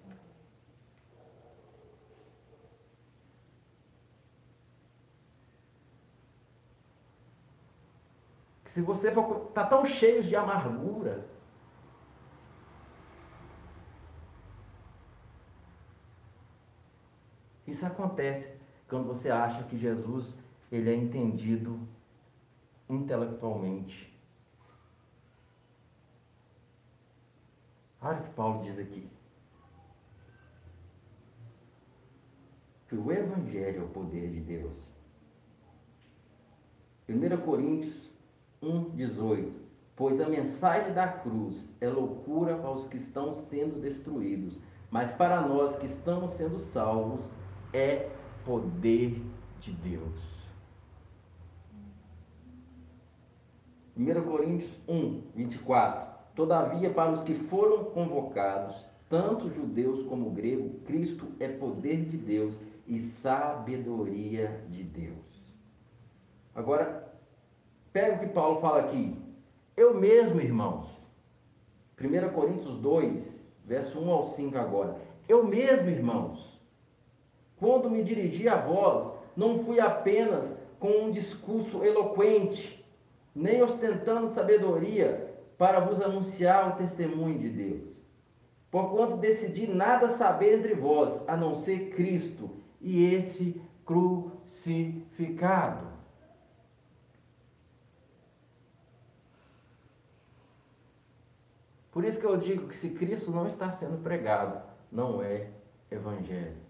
[8.74, 9.46] Se você for.
[9.48, 11.24] Está tão cheio de amargura.
[17.66, 18.52] Isso acontece
[18.88, 20.34] quando você acha que Jesus
[20.70, 21.78] ele é entendido
[22.88, 24.12] intelectualmente.
[28.00, 29.08] Olha o que Paulo diz aqui.
[32.88, 34.76] Que o Evangelho é o poder de Deus.
[37.08, 38.10] 1 Coríntios
[38.62, 39.64] 1,18
[39.96, 44.58] Pois a mensagem da cruz é loucura para os que estão sendo destruídos,
[44.90, 47.20] mas para nós que estamos sendo salvos
[47.74, 48.08] é
[48.44, 49.20] poder
[49.60, 50.34] de Deus.
[53.96, 58.74] 1 Coríntios 1, 24 Todavia, para os que foram convocados,
[59.08, 62.54] tanto judeus como gregos, Cristo é poder de Deus
[62.88, 65.14] e sabedoria de Deus.
[66.54, 67.14] Agora,
[67.92, 69.16] pega o que Paulo fala aqui.
[69.76, 70.88] Eu mesmo, irmãos.
[72.00, 73.32] 1 Coríntios 2,
[73.64, 74.96] verso 1 ao 5 agora.
[75.28, 76.53] Eu mesmo, irmãos,
[77.64, 82.84] quando me dirigi a vós, não fui apenas com um discurso eloquente,
[83.34, 87.80] nem ostentando sabedoria para vos anunciar o testemunho de Deus.
[88.70, 92.50] Porquanto decidi nada saber entre vós, a não ser Cristo
[92.82, 95.86] e esse crucificado.
[101.90, 104.60] Por isso que eu digo que se Cristo não está sendo pregado,
[104.92, 105.48] não é
[105.90, 106.63] evangelho.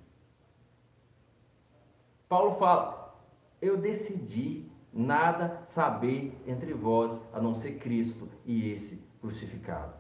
[2.35, 3.15] Paulo fala:
[3.63, 9.95] Eu decidi nada saber entre vós a não ser Cristo e esse crucificado.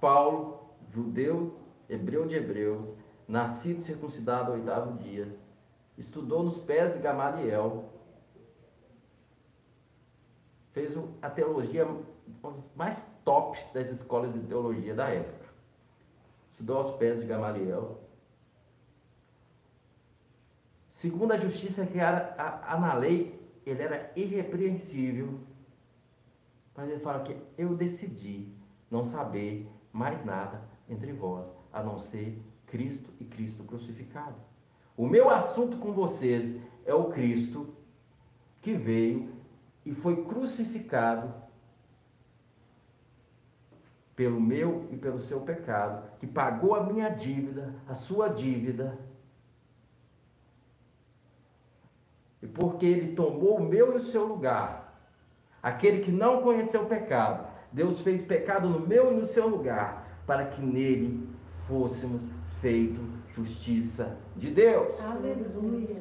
[0.00, 0.60] Paulo,
[0.92, 2.94] judeu, hebreu de hebreus,
[3.26, 5.36] nascido circuncidado ao oitavo dia,
[5.98, 7.86] estudou nos pés de Gamaliel,
[10.70, 11.84] fez a teologia
[12.76, 15.46] mais tops das escolas de teologia da época.
[16.52, 17.98] Estudou aos pés de Gamaliel.
[21.00, 23.34] Segundo a justiça que era a, a, na lei,
[23.64, 25.40] ele era irrepreensível.
[26.76, 28.52] Mas ele fala que eu decidi
[28.90, 34.34] não saber mais nada entre vós, a não ser Cristo e Cristo crucificado.
[34.94, 37.74] O meu assunto com vocês é o Cristo
[38.60, 39.30] que veio
[39.86, 41.32] e foi crucificado
[44.14, 48.98] pelo meu e pelo seu pecado, que pagou a minha dívida, a sua dívida.
[52.39, 55.02] E porque ele tomou o meu e o seu lugar,
[55.62, 60.22] aquele que não conheceu o pecado, Deus fez pecado no meu e no seu lugar,
[60.26, 61.28] para que nele
[61.66, 62.22] fôssemos
[62.60, 63.00] feito
[63.34, 65.00] justiça de Deus.
[65.00, 65.96] Aleluia.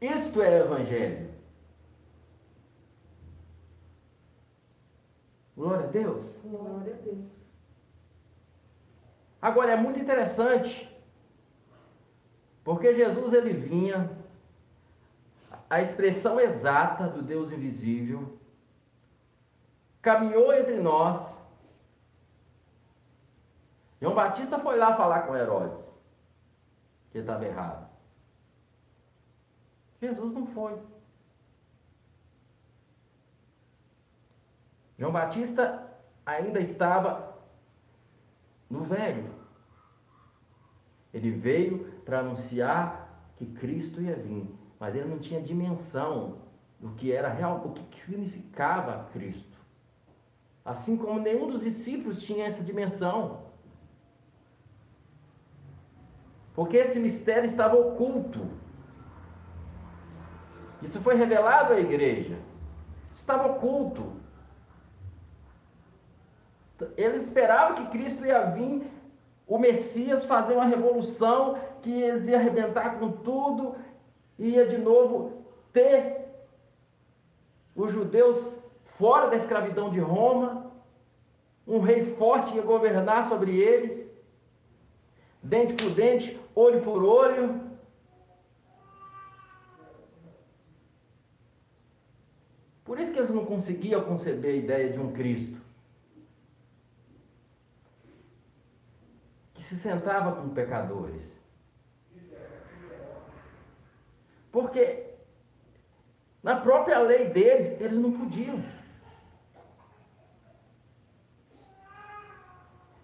[0.00, 1.28] Isto é evangelho.
[5.56, 6.36] Glória a Deus.
[6.44, 7.24] Glória a Deus.
[9.42, 10.88] Agora é muito interessante,
[12.64, 14.17] porque Jesus ele vinha
[15.68, 18.38] a expressão exata do Deus invisível,
[20.00, 21.38] caminhou entre nós.
[24.00, 25.84] João Batista foi lá falar com Herodes,
[27.10, 27.88] que estava errado.
[30.00, 30.80] Jesus não foi.
[34.98, 35.86] João Batista
[36.24, 37.36] ainda estava
[38.68, 39.32] no velho.
[41.12, 46.38] Ele veio para anunciar que Cristo ia vir, mas ele não tinha dimensão
[46.78, 49.58] do que era real, o que significava Cristo.
[50.64, 53.48] Assim como nenhum dos discípulos tinha essa dimensão.
[56.54, 58.46] Porque esse mistério estava oculto.
[60.82, 62.38] Isso foi revelado à igreja.
[63.12, 64.12] Estava oculto.
[66.96, 68.88] Eles esperavam que Cristo ia vir,
[69.46, 73.74] o Messias fazer uma revolução, que eles iam arrebentar com tudo,
[74.38, 76.26] ia de novo ter
[77.74, 78.54] os judeus
[78.96, 80.72] fora da escravidão de Roma,
[81.66, 84.06] um rei forte ia governar sobre eles,
[85.42, 87.68] dente por dente, olho por olho.
[92.84, 95.68] Por isso que eles não conseguiam conceber a ideia de um Cristo.
[99.68, 101.37] se sentava com pecadores.
[104.50, 105.08] Porque
[106.42, 108.62] na própria lei deles, eles não podiam.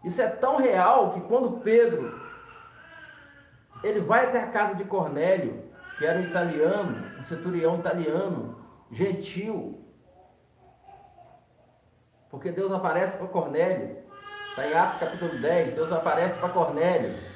[0.03, 2.23] Isso é tão real que quando Pedro
[3.83, 5.65] ele vai até a casa de Cornélio,
[5.99, 8.59] que era um italiano, um centurião italiano,
[8.91, 9.85] gentil,
[12.31, 14.05] porque Deus aparece para Cornélio.
[14.51, 17.34] Está em Atos capítulo 10, Deus aparece para Cornélio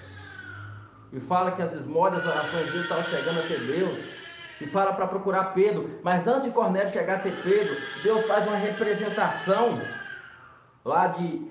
[1.12, 3.98] e fala que as esmolas, as orações dele estavam chegando até Deus.
[4.60, 6.00] E fala para procurar Pedro.
[6.02, 9.80] Mas antes de Cornélio chegar até Pedro, Deus faz uma representação
[10.84, 11.48] lá de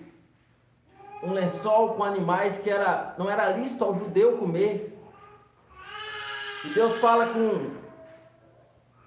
[1.23, 4.93] um lençol com animais que era, não era lícito ao judeu comer.
[6.65, 7.71] E Deus fala com,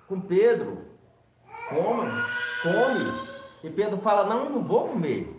[0.08, 0.78] com Pedro,
[1.68, 2.26] coma,
[2.62, 3.30] come.
[3.62, 5.36] E Pedro fala, não, não vou comer.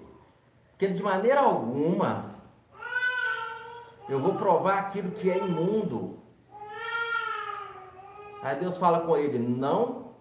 [0.71, 2.30] Porque de maneira alguma
[4.09, 6.19] eu vou provar aquilo que é imundo.
[8.41, 10.13] Aí Deus fala com ele: não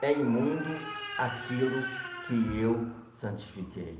[0.00, 0.76] é imundo
[1.18, 1.82] aquilo
[2.26, 2.90] que eu
[3.20, 3.98] santifiquei.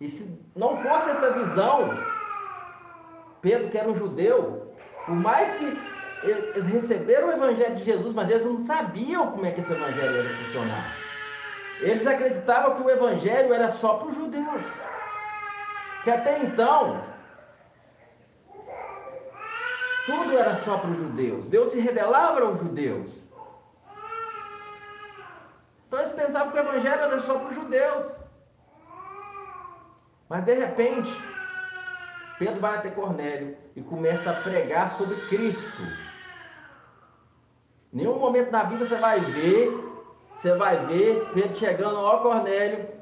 [0.00, 1.88] E se não fosse essa visão,
[3.40, 4.74] Pedro, que era um judeu,
[5.06, 5.78] por mais que
[6.22, 10.16] eles receberam o evangelho de Jesus, mas eles não sabiam como é que esse evangelho
[10.16, 10.96] ia funcionar.
[11.80, 14.62] Eles acreditavam que o evangelho era só para os judeus.
[16.06, 17.02] Que até então,
[20.06, 21.46] tudo era só para os judeus.
[21.46, 23.10] Deus se revelava aos judeus.
[25.84, 28.16] Então eles pensavam que o evangelho era só para os judeus.
[30.28, 31.10] Mas de repente,
[32.38, 35.82] Pedro vai até Cornélio e começa a pregar sobre Cristo.
[37.92, 39.86] Nenhum momento na vida você vai ver
[40.38, 42.95] você vai ver Pedro chegando, ó Cornélio,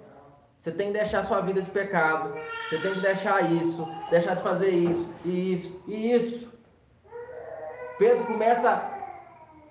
[0.65, 2.33] você tem que deixar sua vida de pecado,
[2.71, 6.49] você tem que deixar isso, deixar de fazer isso, e isso, e isso.
[7.99, 8.91] Pedro começa a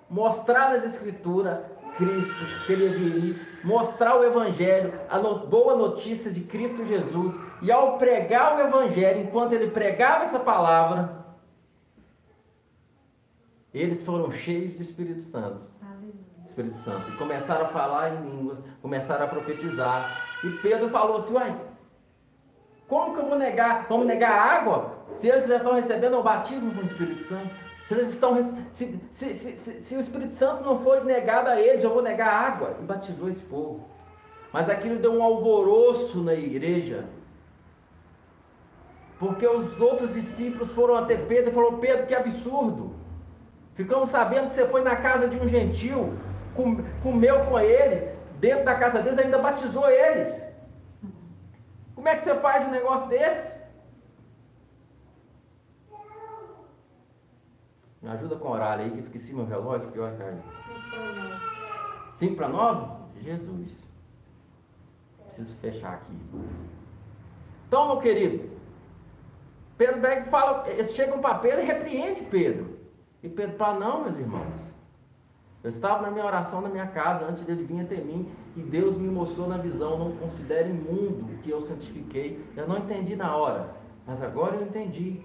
[0.08, 1.58] mostrar nas escrituras
[1.96, 7.72] Cristo, que ele viria, mostrar o Evangelho, a no, boa notícia de Cristo Jesus, e
[7.72, 11.24] ao pregar o Evangelho, enquanto ele pregava essa palavra,
[13.72, 15.64] eles foram cheios do Espírito Santo.
[16.46, 17.10] Espírito Santo.
[17.10, 20.33] E começaram a falar em línguas, começaram a profetizar.
[20.44, 21.56] E Pedro falou assim: Uai,
[22.86, 23.86] como que eu vou negar?
[23.88, 24.94] Vamos negar a água?
[25.16, 27.50] Se eles já estão recebendo o batismo com o Espírito Santo.
[27.88, 28.34] Se, eles estão,
[28.72, 32.28] se, se, se, se, o Espírito Santo não foi negado a eles, eu vou negar
[32.28, 32.76] a água.
[32.80, 33.88] E batizou esse povo.
[34.52, 37.04] Mas aquilo deu um alvoroço na igreja.
[39.18, 42.94] Porque os outros discípulos foram até Pedro e falaram: Pedro, que absurdo.
[43.74, 46.14] Ficamos sabendo que você foi na casa de um gentil,
[47.02, 48.13] comeu com eles,
[48.44, 50.46] dentro da casa deles, ainda batizou eles.
[51.94, 53.54] Como é que você faz um negócio desse?
[58.02, 60.42] Me ajuda com o horário aí, que esqueci meu relógio, que hora caiu.
[62.16, 62.86] 5 para 9?
[63.22, 63.72] Jesus.
[65.24, 66.12] Preciso fechar aqui.
[67.66, 68.50] Então, meu querido,
[69.78, 72.78] Pedro Berg fala, eles chegam para Pedro e repreende Pedro.
[73.22, 74.54] E Pedro fala, não, meus irmãos.
[75.64, 78.98] Eu estava na minha oração na minha casa antes dele vir até mim e Deus
[78.98, 82.44] me mostrou na visão, não considere imundo que eu santifiquei.
[82.54, 83.70] Eu não entendi na hora,
[84.06, 85.22] mas agora eu entendi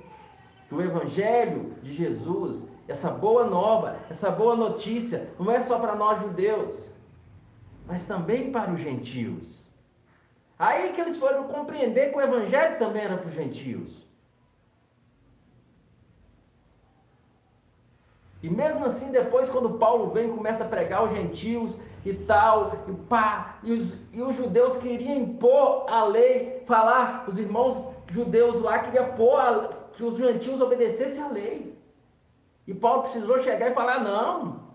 [0.69, 5.93] que o Evangelho de Jesus, essa boa nova, essa boa notícia, não é só para
[5.93, 6.89] nós judeus,
[7.85, 9.67] mas também para os gentios.
[10.57, 14.08] Aí que eles foram compreender que o Evangelho também era para os gentios.
[18.41, 22.93] E mesmo assim, depois, quando Paulo vem começa a pregar os gentios e tal, e
[22.93, 28.79] pá, e os, e os judeus queriam impor a lei, falar, os irmãos judeus lá
[28.79, 31.77] queriam pôr a, que os gentios obedecessem a lei.
[32.65, 34.69] E Paulo precisou chegar e falar: não.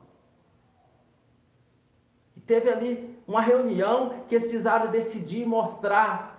[2.36, 6.34] E teve ali uma reunião que eles precisaram decidir e mostrar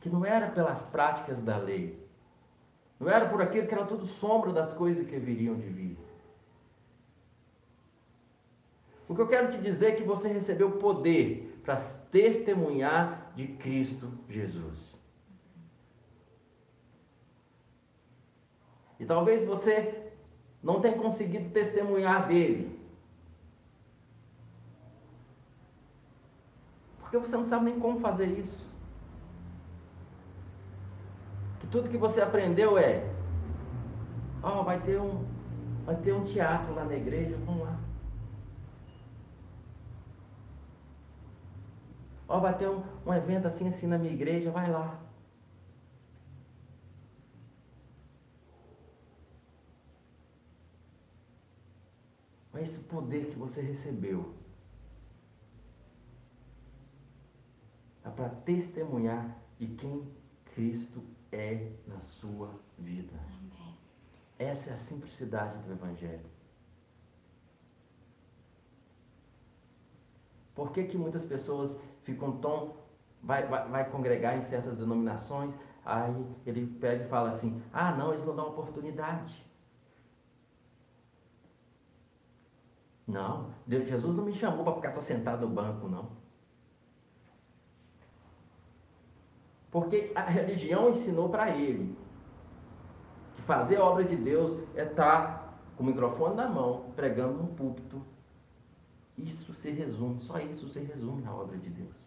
[0.00, 1.99] que não era pelas práticas da lei,
[3.00, 5.98] não era por aquilo que era tudo sombra das coisas que viriam de vir.
[9.08, 11.76] O que eu quero te dizer é que você recebeu poder para
[12.12, 14.94] testemunhar de Cristo Jesus.
[19.00, 20.12] E talvez você
[20.62, 22.78] não tenha conseguido testemunhar dele.
[27.00, 28.69] Porque você não sabe nem como fazer isso
[31.70, 33.08] tudo que você aprendeu é,
[34.42, 35.24] ó, oh, vai ter um,
[35.84, 37.78] vai ter um teatro lá na igreja, vamos lá.
[42.28, 45.00] Ó, oh, vai ter um, um evento assim assim na minha igreja, vai lá.
[52.52, 54.34] Mas esse poder que você recebeu
[58.04, 60.04] é para testemunhar de quem
[60.52, 61.19] Cristo é
[61.86, 63.12] na sua vida.
[63.14, 63.76] Amém.
[64.38, 66.26] Essa é a simplicidade do Evangelho.
[70.54, 72.74] Por que, que muitas pessoas ficam tão.
[73.22, 75.54] Vai, vai, vai congregar em certas denominações,
[75.84, 79.46] aí ele pega e fala assim: ah, não, eles não dão oportunidade.
[83.06, 86.19] Não, Deus, Jesus não me chamou para ficar só sentado no banco, não.
[89.70, 91.96] Porque a religião ensinou para ele
[93.36, 97.46] que fazer a obra de Deus é estar com o microfone na mão, pregando no
[97.48, 98.02] púlpito.
[99.16, 102.00] Isso se resume, só isso se resume na obra de Deus.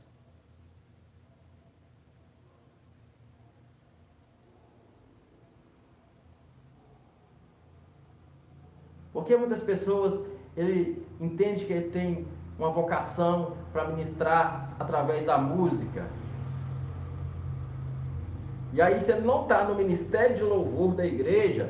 [9.14, 10.20] Porque muitas pessoas,
[10.58, 16.08] ele entende que ele tem uma vocação para ministrar através da música,
[18.74, 21.70] e aí, se ele não está no ministério de louvor da igreja,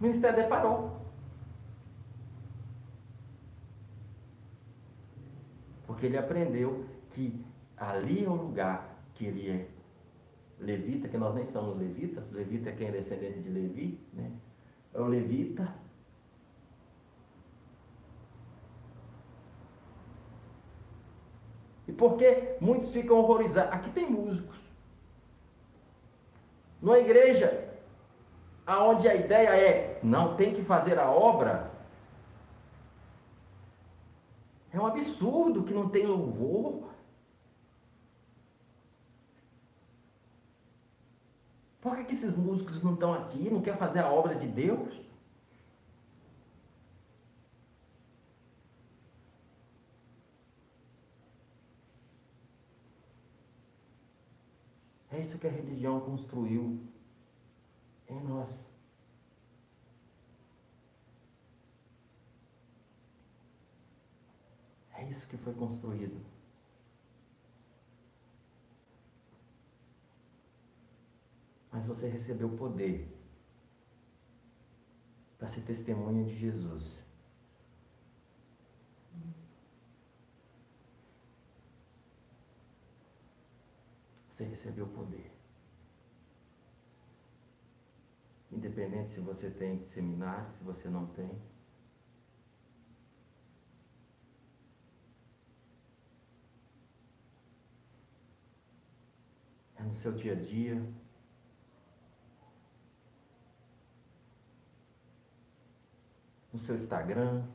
[0.00, 0.92] o ministério dele parou.
[5.84, 7.44] Porque ele aprendeu que
[7.76, 9.66] ali é o lugar que ele é
[10.60, 14.30] levita, que nós nem somos levitas, levita é quem é descendente de Levi, né?
[14.94, 15.74] É o levita.
[21.88, 23.72] E por que muitos ficam horrorizados?
[23.72, 24.63] Aqui tem músicos.
[26.84, 27.66] Numa igreja
[28.66, 31.70] aonde a ideia é não tem que fazer a obra,
[34.70, 36.90] é um absurdo que não tem louvor.
[41.80, 44.94] Por que, que esses músicos não estão aqui, não querem fazer a obra de Deus?
[55.14, 56.80] É isso que a religião construiu
[58.08, 58.50] em nós.
[64.92, 66.20] É isso que foi construído.
[71.70, 73.08] Mas você recebeu poder
[75.38, 77.03] para ser testemunha de Jesus.
[84.34, 85.30] Você recebeu poder.
[88.50, 91.30] Independente se você tem seminário, se você não tem.
[99.76, 100.84] É no seu dia a dia.
[106.52, 107.46] No seu Instagram.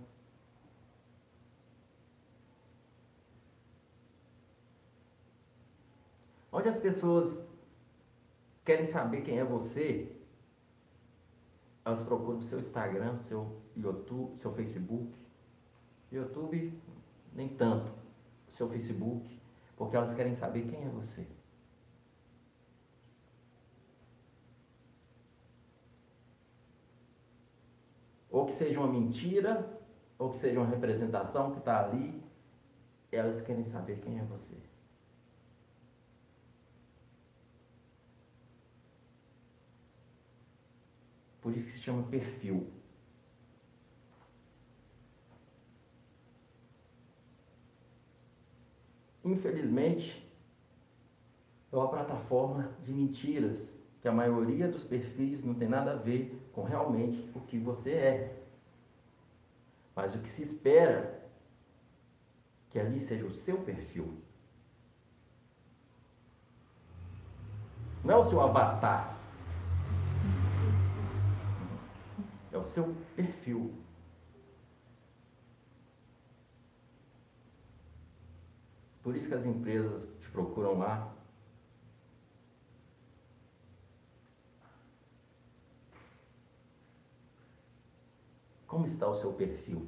[6.52, 7.38] Onde as pessoas
[8.66, 10.12] querem saber quem é você,
[11.86, 15.14] elas procuram seu Instagram, seu YouTube, seu Facebook.
[16.12, 16.74] YouTube,
[17.34, 17.92] nem tanto.
[18.50, 19.40] Seu Facebook,
[19.78, 21.26] porque elas querem saber quem é você.
[28.30, 29.80] Ou que seja uma mentira,
[30.18, 32.22] ou que seja uma representação que está ali,
[33.12, 34.69] elas querem saber quem é você.
[41.50, 42.68] Por isso se chama perfil.
[49.26, 50.32] Infelizmente,
[51.72, 53.68] é uma plataforma de mentiras,
[54.00, 57.94] que a maioria dos perfis não tem nada a ver com realmente o que você
[57.94, 58.44] é.
[59.96, 61.28] Mas o que se espera
[62.70, 64.22] que ali seja o seu perfil.
[68.04, 69.19] Não é o seu avatar.
[72.52, 73.74] É o seu perfil.
[79.04, 81.16] Por isso que as empresas te procuram lá.
[88.68, 89.88] Como está o seu perfil?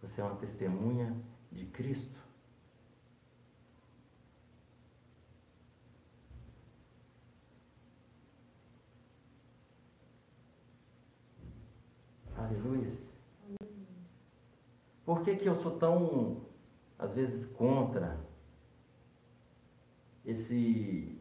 [0.00, 1.16] Você é uma testemunha
[1.50, 2.27] de Cristo?
[12.38, 12.96] Aleluias.
[15.04, 16.42] Por que, que eu sou tão,
[16.96, 18.16] às vezes, contra
[20.24, 21.18] esse,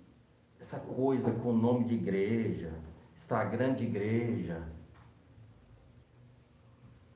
[0.59, 2.71] essa coisa com nome de igreja,
[3.15, 4.61] Instagram de igreja?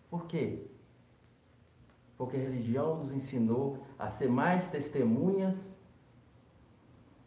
[0.09, 0.65] Por quê?
[2.17, 5.55] Porque a religião nos ensinou a ser mais testemunhas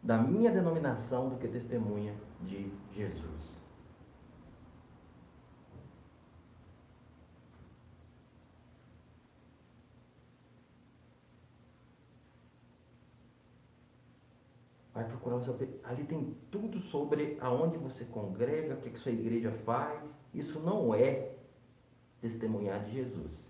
[0.03, 3.64] da minha denominação do que testemunha de Jesus.
[14.95, 15.59] Vai procurar seu.
[15.83, 20.01] Ali tem tudo sobre aonde você congrega, o que, que sua igreja faz.
[20.33, 21.33] Isso não é
[22.21, 23.45] testemunhar de Jesus.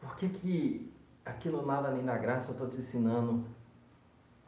[0.00, 0.92] Por que, que
[1.24, 3.44] aquilo nada nem na graça eu estou te ensinando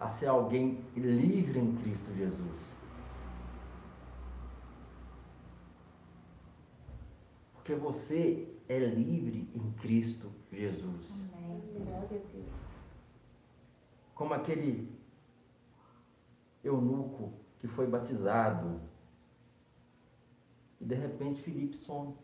[0.01, 2.72] a ser alguém livre em Cristo Jesus?
[7.73, 11.07] Porque você é livre em Cristo Jesus.
[14.15, 14.95] Como aquele
[16.63, 18.79] eunuco que foi batizado
[20.83, 22.15] e de repente Filipe some.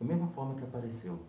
[0.00, 1.24] Da mesma forma que apareceu.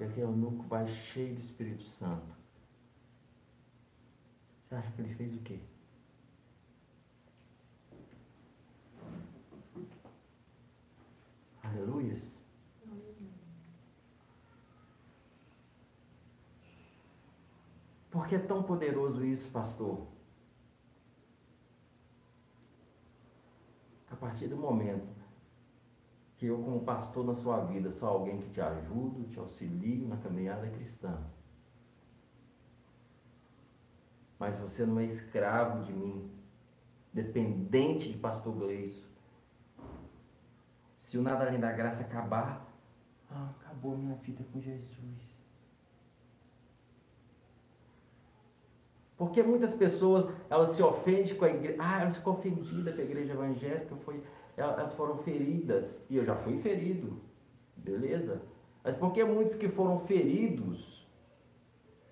[0.00, 2.34] E aquele eunuco vai cheio do Espírito Santo.
[4.64, 5.60] Você acha que ele fez o quê?
[11.76, 12.22] Aleluias.
[18.10, 20.06] Por que é tão poderoso isso, pastor?
[24.10, 25.14] A partir do momento
[26.38, 30.16] que eu, como pastor na sua vida, sou alguém que te ajudo, te auxilio na
[30.16, 31.22] caminhada cristã.
[34.38, 36.30] Mas você não é escravo de mim,
[37.12, 39.05] dependente de pastor Gleison.
[41.06, 42.66] Se o nada além da graça acabar,
[43.30, 45.36] ah, acabou minha vida com Jesus.
[49.16, 51.76] Porque muitas pessoas, elas se ofendem com a igreja.
[51.78, 53.96] Ah, elas ficam ofendidas com a igreja evangélica.
[54.04, 54.22] Foi,
[54.56, 55.96] elas foram feridas.
[56.10, 57.18] E eu já fui ferido.
[57.76, 58.42] Beleza?
[58.84, 61.06] Mas por que muitos que foram feridos?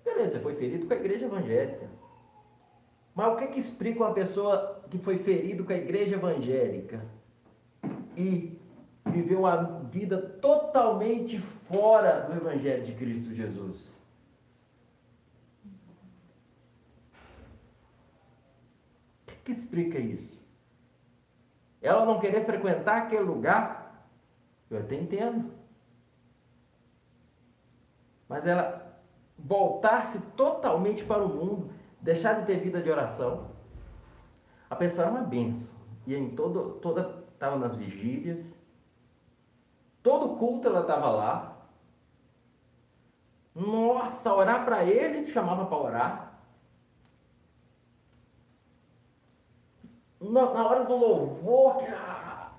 [0.03, 1.87] Beleza, você foi ferido com a igreja evangélica.
[3.13, 7.05] Mas o que, que explica uma pessoa que foi ferido com a igreja evangélica
[8.17, 8.59] e
[9.15, 13.93] viveu uma vida totalmente fora do Evangelho de Cristo Jesus?
[19.23, 20.35] O que, que explica isso?
[21.81, 24.09] Ela não querer frequentar aquele lugar,
[24.69, 25.51] eu até entendo.
[28.27, 28.99] Mas ela
[29.37, 31.69] voltar-se totalmente para o mundo,
[32.01, 33.51] deixar de ter vida de oração.
[34.69, 35.75] A pessoa era uma benção.
[36.07, 38.54] Ia em todo, toda, estava nas vigílias.
[40.05, 41.57] Todo culto ela estava lá.
[43.55, 46.39] Nossa, orar para ele, chamava para orar.
[50.21, 52.51] Na, na, hora do louvor, ah,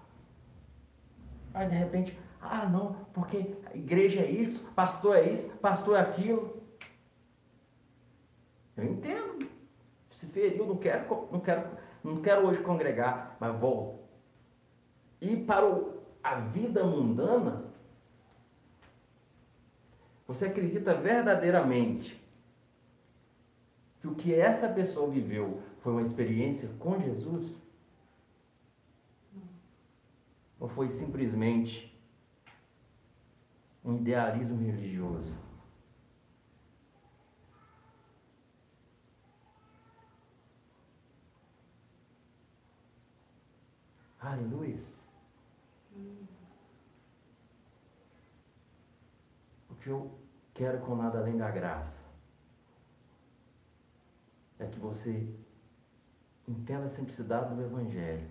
[1.55, 6.01] aí de repente, ah não, porque a igreja é isso, pastor é isso, pastor é
[6.01, 6.61] aquilo.
[8.77, 9.49] Eu entendo.
[10.19, 11.71] Se feriu, não quero, não quero,
[12.03, 14.05] não quero hoje congregar, mas vou
[15.21, 15.96] ir para o,
[16.27, 17.65] a vida mundana.
[20.27, 22.21] Você acredita verdadeiramente
[24.01, 27.55] que o que essa pessoa viveu foi uma experiência com Jesus?
[30.59, 31.97] Ou foi simplesmente
[33.85, 35.33] um idealismo religioso?
[44.21, 44.97] Aleluia.
[49.71, 50.11] O que eu
[50.53, 52.05] quero com nada além da graça
[54.59, 55.33] é que você
[56.49, 58.27] entenda a simplicidade do Evangelho.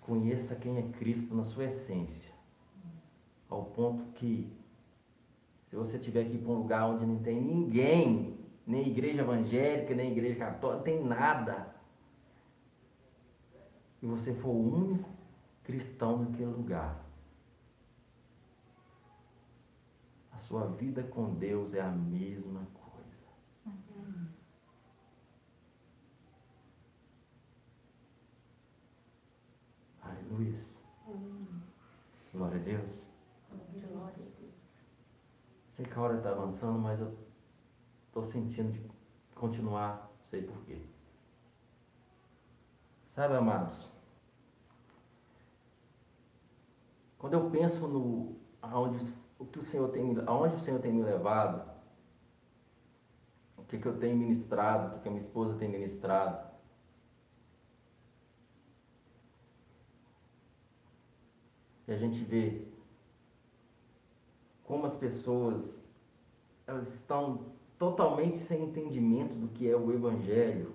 [0.00, 2.32] Conheça quem é Cristo na sua essência.
[3.50, 4.50] Ao ponto que,
[5.68, 10.12] se você tiver ir para um lugar onde não tem ninguém, nem igreja evangélica, nem
[10.12, 11.70] igreja católica, tem nada
[14.00, 15.10] e você for o único
[15.64, 17.02] cristão naquele lugar,
[20.41, 23.26] a sua vida com Deus é a mesma coisa.
[23.64, 24.26] Uhum.
[30.02, 30.62] Aleluia.
[31.08, 31.62] Uhum.
[32.34, 33.10] Glória a Deus.
[33.72, 34.54] Glória a Deus.
[35.74, 37.16] Sei que a hora está avançando, mas eu
[38.08, 38.86] estou sentindo de
[39.34, 40.82] continuar, não sei porquê.
[43.14, 43.88] Sabe, amados?
[47.16, 51.02] Quando eu penso no aonde o que o Senhor tem, aonde o Senhor tem me
[51.02, 51.68] levado,
[53.56, 56.52] o que, que eu tenho ministrado, o que, que a minha esposa tem ministrado,
[61.88, 62.64] e a gente vê
[64.64, 65.82] como as pessoas
[66.66, 70.72] elas estão totalmente sem entendimento do que é o Evangelho.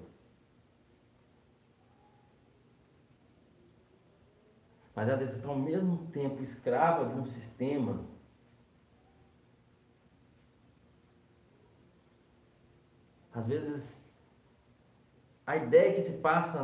[4.94, 8.04] mas elas estão ao mesmo tempo escravas de um sistema
[13.38, 13.96] Às vezes,
[15.46, 16.60] a ideia que se passa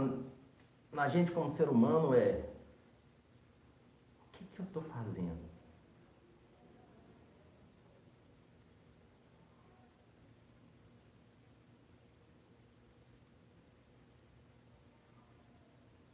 [0.91, 2.49] na gente como ser humano é:
[4.25, 5.53] o que, que eu estou fazendo?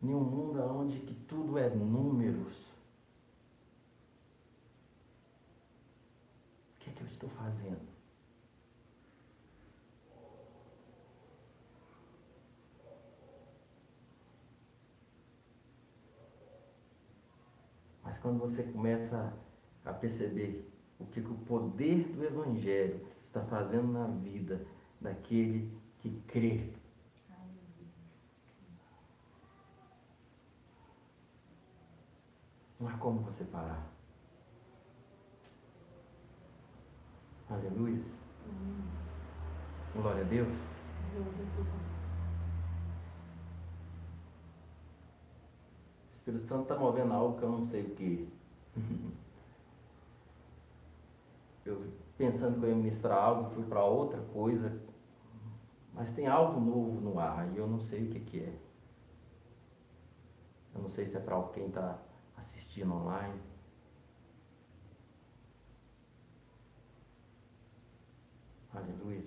[0.02, 2.58] em um mundo onde que tudo é números.
[6.76, 8.00] O que é que eu estou fazendo?
[18.04, 19.34] Mas quando você começa
[19.84, 24.64] a perceber o que, que o poder do Evangelho está fazendo na vida
[25.02, 26.70] daquele que crê
[32.80, 33.92] Não há como você parar.
[37.50, 38.02] Aleluia.
[39.94, 40.54] Glória a Deus.
[46.30, 48.30] Espírito Santo está movendo algo que eu não sei o que.
[51.66, 54.82] Eu pensando que eu ia ministrar algo, fui para outra coisa.
[55.94, 58.58] Mas tem algo novo no ar e eu não sei o que, que é.
[60.74, 62.00] Eu não sei se é para quem está
[62.38, 63.40] assistindo online.
[68.74, 69.26] Aleluia.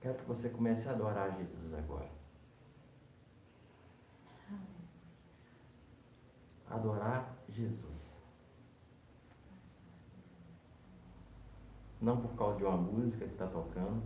[0.00, 2.19] Quero que você comece a adorar Jesus agora.
[6.70, 8.10] Adorar Jesus.
[12.00, 14.02] Não por causa de uma música que está tocando.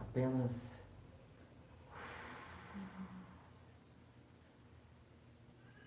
[0.00, 0.52] Apenas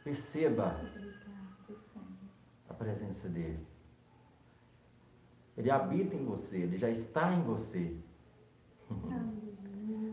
[0.03, 0.75] perceba
[2.67, 3.65] a presença dele.
[5.55, 7.97] Ele habita em você, ele já está em você.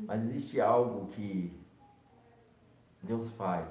[0.09, 1.55] Mas existe algo que
[3.03, 3.69] Deus faz.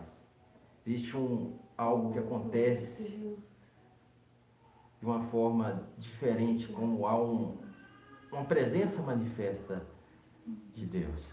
[0.86, 3.40] Existe um algo que acontece
[5.00, 7.58] de uma forma diferente, como há um,
[8.32, 9.84] uma presença manifesta
[10.76, 11.28] de Deus.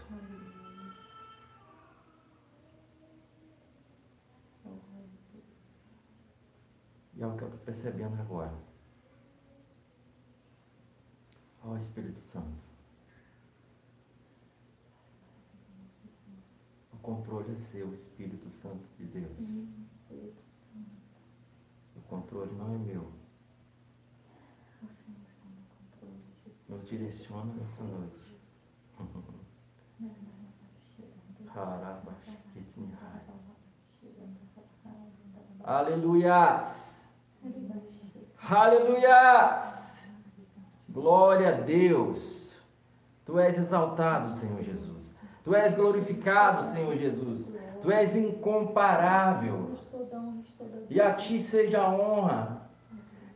[7.13, 8.53] E é o que eu estou percebendo agora.
[11.63, 12.65] Ó oh, Espírito Santo.
[16.94, 19.37] O controle é seu, Espírito Santo de Deus.
[21.95, 23.11] O controle não é meu.
[26.67, 28.25] Nos direciona nessa noite.
[35.63, 37.05] Aleluias!
[38.41, 40.05] Aleluias!
[40.89, 42.51] Glória a Deus!
[43.25, 45.04] Tu és exaltado, Senhor Jesus.
[45.45, 47.53] Tu és glorificado, Senhor Jesus.
[47.79, 49.69] Tu és incomparável.
[50.89, 52.61] E a ti seja a honra.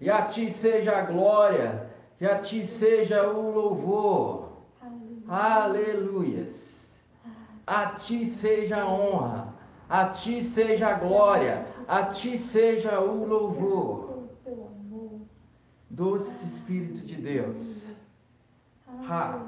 [0.01, 1.87] E a ti seja a glória.
[2.19, 4.49] E a ti seja o louvor.
[5.27, 6.83] Aleluias.
[7.67, 9.53] A ti seja a honra.
[9.87, 11.67] A ti seja a glória.
[11.87, 14.29] A ti seja o louvor.
[15.87, 17.87] Doce Espírito de Deus.
[19.07, 19.45] Ha.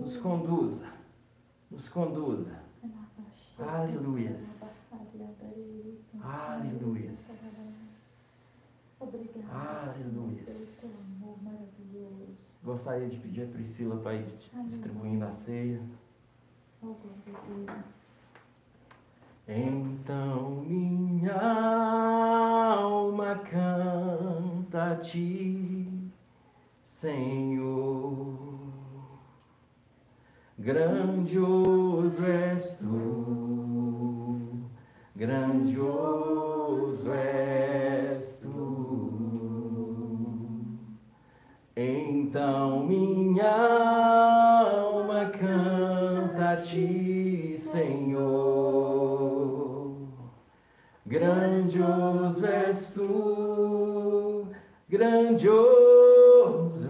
[0.00, 0.86] Nos conduza.
[1.70, 2.62] Nos conduza.
[3.58, 4.42] Aleluias.
[6.22, 7.20] Aleluias.
[9.50, 10.82] Aleluias.
[12.64, 14.26] Gostaria de pedir a Priscila para ir
[14.68, 15.82] distribuindo a ceia.
[19.48, 21.34] Então minha
[22.72, 25.88] alma canta a ti,
[26.88, 28.71] Senhor.
[30.64, 34.38] Grandioso és tu,
[35.16, 39.72] grandioso és tu.
[41.76, 43.50] Então minha
[44.70, 48.76] alma canta a ti, Senhor.
[51.04, 54.46] Grandioso és tu,
[54.88, 55.58] grandioso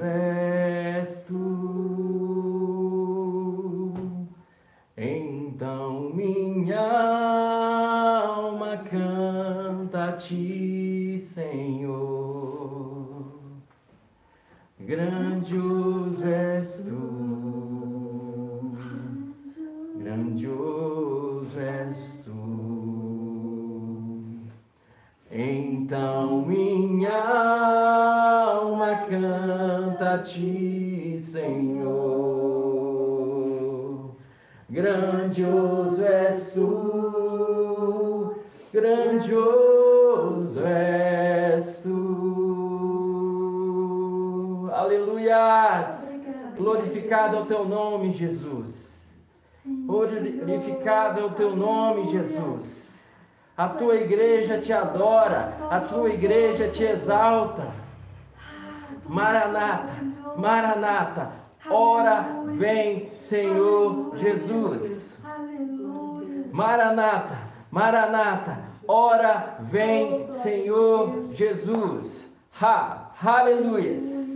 [0.04, 1.61] és tu.
[10.22, 12.22] Ti, Senhor.
[14.84, 18.74] Grandioso és tu,
[19.96, 22.32] grandioso és tu.
[25.30, 27.16] Então minha
[28.50, 32.62] alma canta a ti, Senhor.
[34.68, 38.34] Grandioso és tu,
[38.72, 39.71] grandioso
[46.56, 48.92] Glorificado é o teu nome, Jesus.
[49.64, 52.92] Glorificado é o teu nome, Jesus.
[53.56, 57.72] A tua igreja te adora, a tua igreja te exalta.
[59.06, 59.92] Maranata,
[60.36, 61.32] Maranata,
[61.68, 62.26] ora
[62.56, 65.20] vem, Senhor Jesus.
[66.50, 67.38] Maranata,
[67.70, 68.58] Maranata,
[68.88, 72.24] ora vem, Senhor Jesus.
[72.60, 74.31] Ha, aleluias,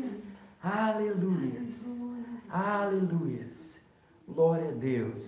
[0.66, 1.86] aleluias,
[2.48, 3.76] aleluias.
[4.28, 5.24] Glória a Deus,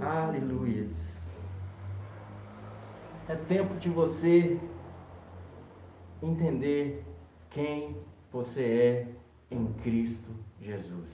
[0.00, 1.14] aleluias.
[3.28, 4.60] É tempo de você
[6.22, 7.04] entender
[7.50, 7.96] quem
[8.30, 9.08] você é
[9.50, 10.30] em Cristo
[10.60, 11.10] Jesus.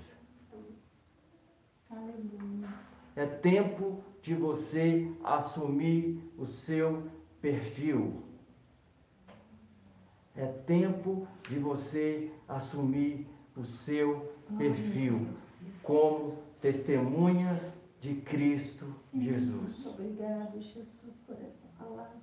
[3.16, 7.04] É tempo de você assumir o seu
[7.40, 8.22] perfil.
[10.36, 13.26] É tempo de você assumir
[13.56, 15.26] o seu perfil
[15.82, 17.60] como testemunha
[18.00, 19.86] de Cristo Jesus.
[19.86, 22.20] Obrigado, Jesus, por essa palavra.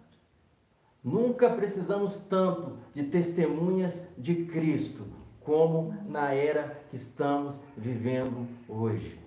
[1.03, 5.05] Nunca precisamos tanto de testemunhas de Cristo
[5.41, 9.17] como na era que estamos vivendo hoje.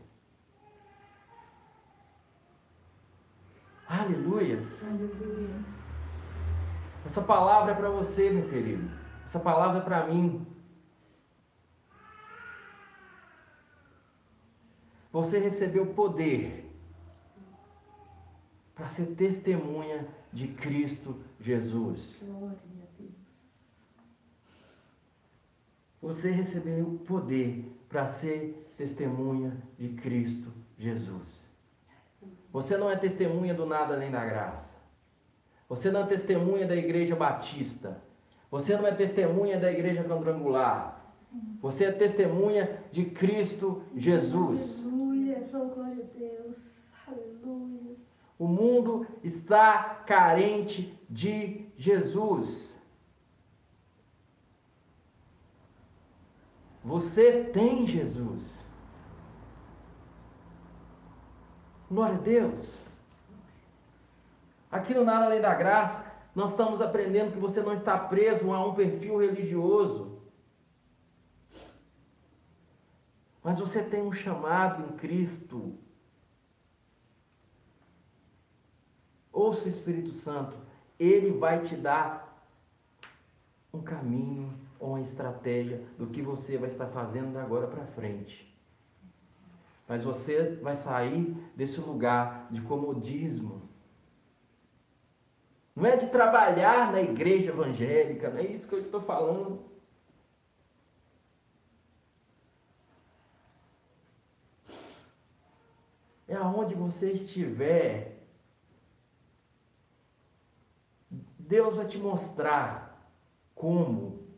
[3.88, 4.60] Aleluias!
[4.84, 5.79] Aleluia.
[7.06, 8.90] Essa palavra é para você, meu querido.
[9.26, 10.46] Essa palavra é para mim.
[15.12, 16.70] Você recebeu poder
[18.74, 22.22] para ser testemunha de Cristo Jesus.
[26.00, 31.50] Você recebeu poder para ser testemunha de Cristo Jesus.
[32.52, 34.69] Você não é testemunha do nada além da graça.
[35.70, 38.02] Você não é testemunha da igreja batista.
[38.50, 41.00] Você não é testemunha da igreja quadrangular.
[41.62, 44.80] Você é testemunha de Cristo Jesus.
[44.80, 45.46] Aleluia.
[45.48, 46.56] Só glória a Deus.
[47.06, 47.96] Aleluia.
[48.36, 52.76] O mundo está carente de Jesus.
[56.82, 58.42] Você tem Jesus.
[61.88, 62.89] Glória a Deus.
[64.70, 66.04] Aqui no Nada Além da Graça,
[66.34, 70.20] nós estamos aprendendo que você não está preso a um perfil religioso.
[73.42, 75.74] Mas você tem um chamado em Cristo.
[79.32, 80.56] Ouça o Espírito Santo,
[80.98, 82.46] ele vai te dar
[83.72, 88.46] um caminho ou uma estratégia do que você vai estar fazendo da agora para frente.
[89.88, 93.59] Mas você vai sair desse lugar de comodismo.
[95.80, 99.64] Não é de trabalhar na igreja evangélica, não é isso que eu estou falando.
[106.28, 108.22] É aonde você estiver.
[111.38, 113.10] Deus vai te mostrar
[113.54, 114.28] como.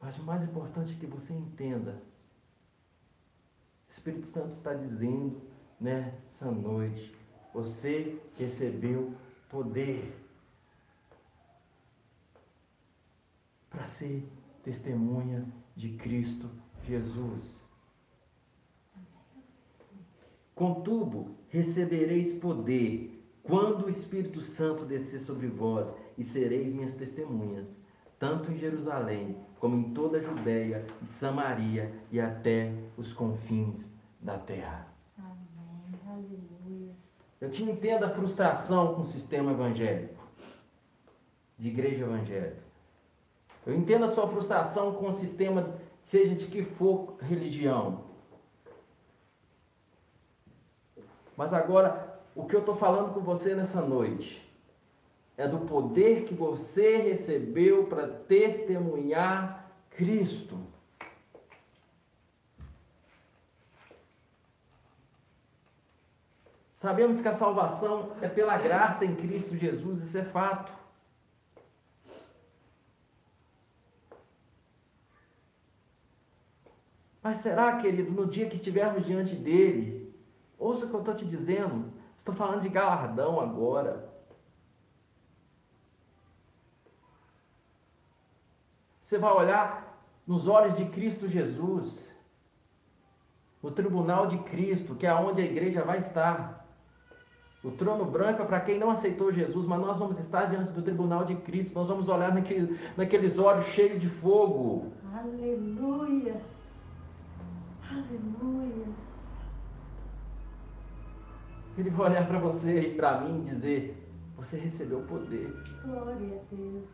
[0.00, 2.02] Mas o mais importante é que você entenda.
[3.88, 5.40] O Espírito Santo está dizendo
[5.78, 7.19] nessa noite:
[7.52, 9.12] você recebeu
[9.48, 10.12] poder
[13.68, 14.26] para ser
[14.62, 15.46] testemunha
[15.76, 16.48] de Cristo
[16.84, 17.60] Jesus.
[20.54, 25.88] Contudo, recebereis poder quando o Espírito Santo descer sobre vós,
[26.20, 27.66] e sereis minhas testemunhas,
[28.18, 33.82] tanto em Jerusalém, como em toda a Judéia e Samaria e até os confins
[34.20, 34.89] da terra.
[37.40, 40.22] Eu te entendo a frustração com o sistema evangélico,
[41.58, 42.62] de igreja evangélica.
[43.66, 45.74] Eu entendo a sua frustração com o sistema,
[46.04, 48.04] seja de que for religião.
[51.36, 54.46] Mas agora, o que eu estou falando com você nessa noite
[55.38, 60.58] é do poder que você recebeu para testemunhar Cristo.
[66.80, 70.72] Sabemos que a salvação é pela graça em Cristo Jesus, isso é fato.
[77.22, 80.10] Mas será, querido, no dia que estivermos diante dele,
[80.58, 84.08] ouça o que eu estou te dizendo, estou falando de galardão agora.
[89.02, 92.08] Você vai olhar nos olhos de Cristo Jesus,
[93.62, 96.59] no tribunal de Cristo, que é onde a igreja vai estar.
[97.62, 100.80] O trono branco é para quem não aceitou Jesus, mas nós vamos estar diante do
[100.80, 104.92] tribunal de Cristo, nós vamos olhar naquele, naqueles olhos cheios de fogo.
[105.14, 106.40] Aleluia.
[107.90, 108.86] Aleluia.
[111.76, 115.54] Ele vai olhar para você e para mim e dizer: Você recebeu poder.
[115.84, 116.84] Glória a Deus.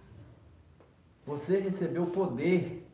[1.27, 2.87] Você recebeu poder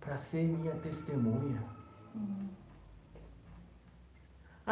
[0.00, 1.62] para ser minha testemunha.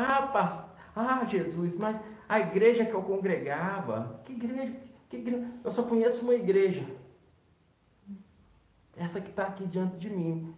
[0.00, 4.76] Ah, pastor, ah, Jesus, mas a igreja que eu congregava, que igreja,
[5.10, 5.50] que igreja?
[5.64, 6.86] Eu só conheço uma igreja.
[8.96, 10.54] Essa que está aqui diante de mim.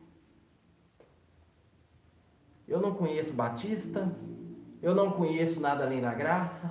[2.68, 4.14] Eu não conheço Batista,
[4.82, 6.70] eu não conheço nada além da graça,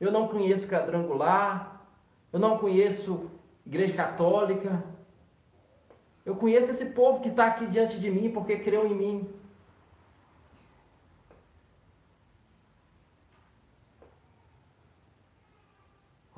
[0.00, 1.86] eu não conheço quadrangular,
[2.32, 3.30] eu não conheço
[3.66, 4.82] igreja católica.
[6.24, 9.35] Eu conheço esse povo que está aqui diante de mim porque creu em mim.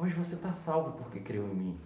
[0.08, 1.80] mas você está salvo porque creu em mim.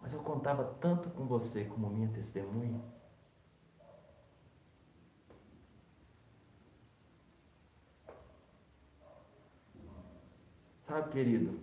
[0.00, 2.80] Mas eu contava tanto com você como minha testemunha.
[10.86, 11.60] Sabe, querido,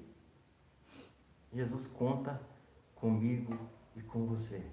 [1.52, 2.40] Jesus conta
[2.96, 3.58] comigo
[3.96, 4.64] e com você.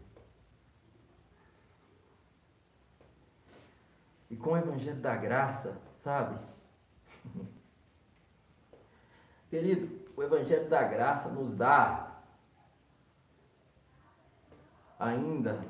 [4.28, 6.53] E com o Evangelho da Graça, sabe?
[9.50, 12.12] Querido, o Evangelho da Graça nos dá
[14.98, 15.64] ainda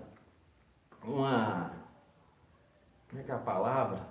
[1.03, 1.73] uma.
[3.09, 4.09] Como é que é a palavra?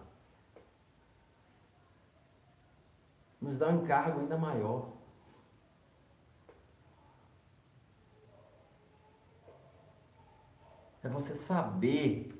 [3.41, 4.93] Nos dá um encargo ainda maior.
[11.03, 12.32] É você saber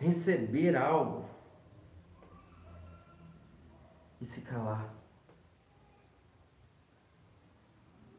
[0.00, 1.28] receber algo
[4.20, 4.92] e se calar.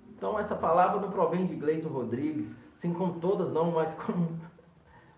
[0.09, 4.39] Então essa palavra não provém de Gleison Rodrigues, assim como todas não, mas como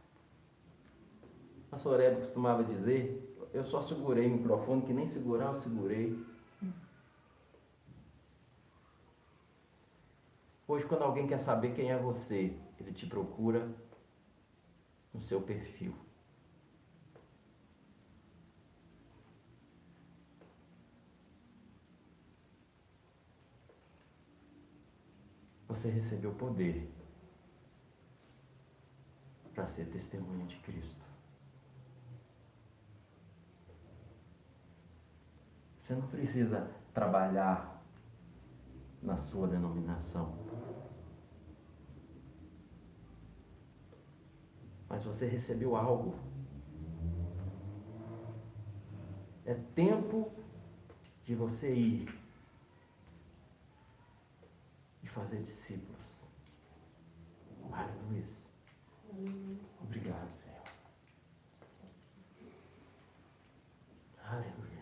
[1.70, 6.18] a Sorella costumava dizer, eu só segurei o microfone, que nem segurar eu segurei.
[10.66, 13.70] Hoje quando alguém quer saber quem é você, ele te procura
[15.14, 15.94] no seu perfil.
[25.74, 26.88] Você recebeu poder
[29.56, 31.04] para ser testemunha de Cristo.
[35.80, 37.84] Você não precisa trabalhar
[39.02, 40.38] na sua denominação.
[44.88, 46.16] Mas você recebeu algo.
[49.44, 50.32] É tempo
[51.26, 52.23] de você ir
[55.14, 56.02] fazer discípulos.
[57.72, 58.26] Aleluia.
[59.82, 60.64] Obrigado, Senhor.
[64.26, 64.74] Aleluia.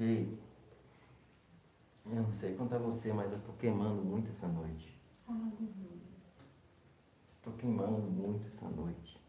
[0.00, 0.38] Ei,
[2.06, 4.96] eu não sei quanto a você, mas eu estou queimando muito essa noite.
[7.36, 9.20] Estou queimando muito essa noite.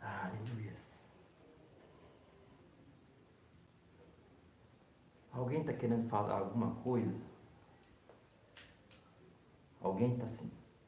[0.00, 0.63] Aleluia.
[5.34, 7.20] Alguém está querendo falar alguma coisa?
[9.80, 10.26] Alguém está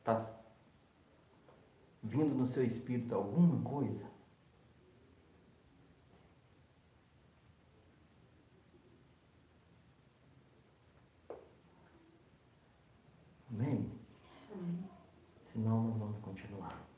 [0.05, 0.41] tá
[2.03, 4.07] vindo no seu espírito alguma coisa?
[13.51, 13.91] Amém?
[14.53, 14.91] Amém.
[15.53, 16.96] Senão nós vamos continuar.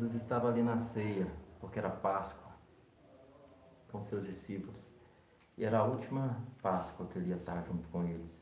[0.00, 1.30] Jesus estava ali na ceia,
[1.60, 2.50] porque era Páscoa,
[3.92, 4.80] com seus discípulos.
[5.58, 8.40] E era a última Páscoa que ele ia estar junto com eles.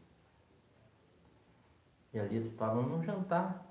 [2.12, 3.66] E ali eles estavam num jantar.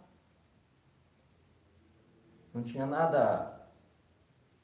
[2.53, 3.71] Não tinha nada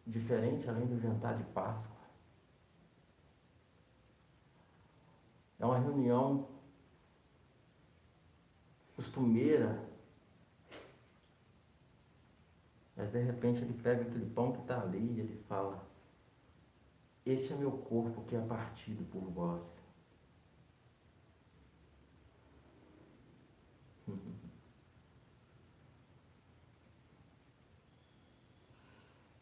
[0.06, 1.96] diferente além do jantar de Páscoa.
[5.60, 6.50] É uma reunião
[8.98, 9.93] costumeira
[12.96, 15.84] Mas de repente ele pega aquele pão que está ali e ele fala:
[17.26, 19.64] Este é meu corpo que é partido por vós.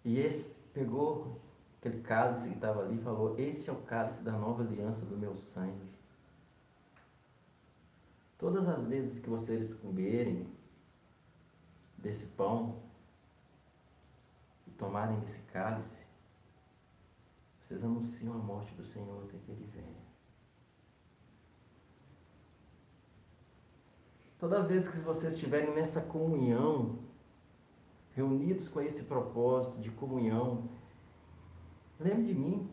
[0.03, 1.39] E esse pegou
[1.77, 5.15] aquele cálice que estava ali e falou: Esse é o cálice da nova aliança do
[5.15, 5.89] meu sangue.
[8.39, 10.47] Todas as vezes que vocês comerem
[11.99, 12.81] desse pão,
[14.81, 16.07] tomarem esse cálice,
[17.61, 20.01] vocês anunciam a morte do Senhor até que Ele venha.
[24.39, 26.97] Todas as vezes que vocês estiverem nessa comunhão,
[28.15, 30.67] reunidos com esse propósito de comunhão,
[31.99, 32.67] lembre de mim.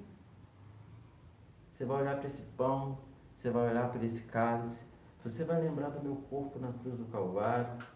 [1.74, 2.98] Você vai olhar para esse pão,
[3.36, 4.82] você vai olhar para esse cálice,
[5.22, 7.86] você vai lembrar do meu corpo na cruz do Calvário,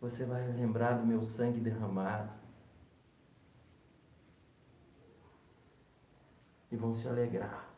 [0.00, 2.41] você vai lembrar do meu sangue derramado.
[6.72, 7.68] E vão se alegrar.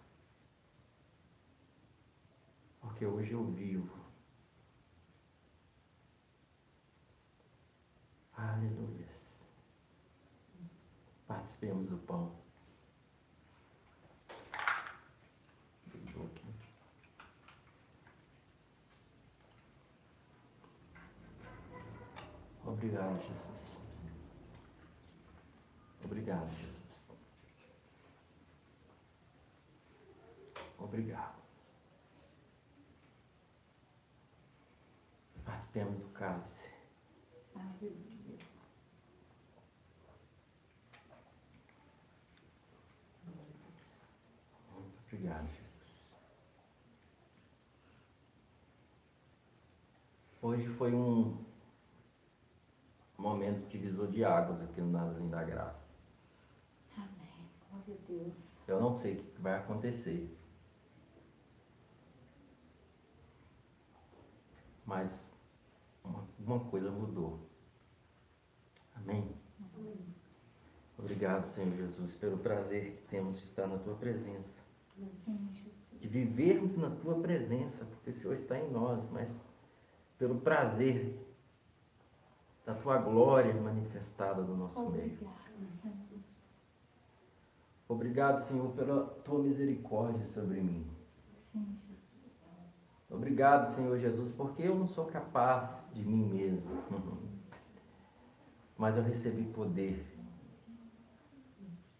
[2.80, 3.92] Porque hoje eu vivo.
[8.36, 9.08] Aleluia.
[11.26, 12.32] Participemos do pão.
[22.66, 23.76] Obrigado, Jesus.
[26.04, 26.50] Obrigado,
[30.94, 31.42] Obrigado.
[35.44, 36.70] Participemos do cálice.
[44.72, 46.00] Muito obrigado, Jesus.
[50.40, 51.44] Hoje foi um
[53.18, 55.84] momento divisor de águas aqui no Nazarim da Graça.
[56.96, 57.50] Amém.
[57.68, 58.34] Glória a Deus.
[58.68, 60.43] Eu não sei o que vai acontecer.
[64.86, 65.10] Mas
[66.04, 67.38] uma, uma coisa mudou.
[68.94, 69.34] Amém?
[70.98, 74.62] Obrigado, Senhor Jesus, pelo prazer que temos de estar na tua presença.
[76.00, 79.34] De vivermos na tua presença, porque o Senhor está em nós, mas
[80.18, 81.18] pelo prazer
[82.64, 85.12] da tua glória manifestada no nosso meio.
[85.12, 86.20] Obrigado, Senhor.
[87.88, 90.86] Obrigado, Senhor, pela tua misericórdia sobre mim.
[91.52, 91.83] Sim.
[93.14, 96.62] Obrigado, Senhor Jesus, porque eu não sou capaz de mim mesmo.
[98.76, 100.04] Mas eu recebi poder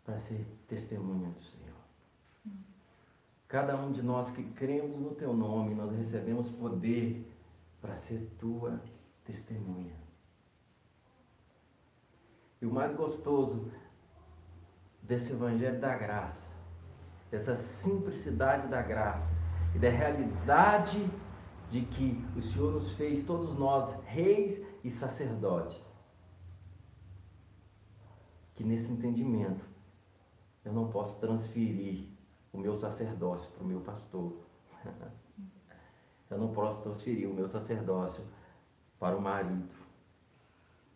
[0.05, 2.59] para ser testemunha do Senhor.
[3.47, 7.25] Cada um de nós que cremos no teu nome, nós recebemos poder
[7.81, 8.81] para ser tua
[9.25, 9.95] testemunha.
[12.61, 13.71] E o mais gostoso
[15.01, 16.53] desse Evangelho da Graça,
[17.31, 19.44] dessa simplicidade da graça
[19.75, 21.11] e da realidade
[21.71, 25.83] de que o Senhor nos fez, todos nós, reis e sacerdotes.
[28.55, 29.65] Que nesse entendimento
[30.65, 32.07] eu não posso transferir
[32.53, 34.33] o meu sacerdócio para o meu pastor.
[36.31, 38.25] Eu não posso transferir o meu sacerdócio
[38.99, 39.69] para o marido,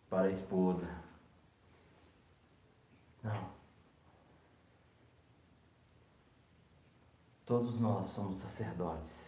[0.09, 0.89] para a esposa.
[3.23, 3.58] Não.
[7.49, 9.27] Todos nós somos sacerdotes.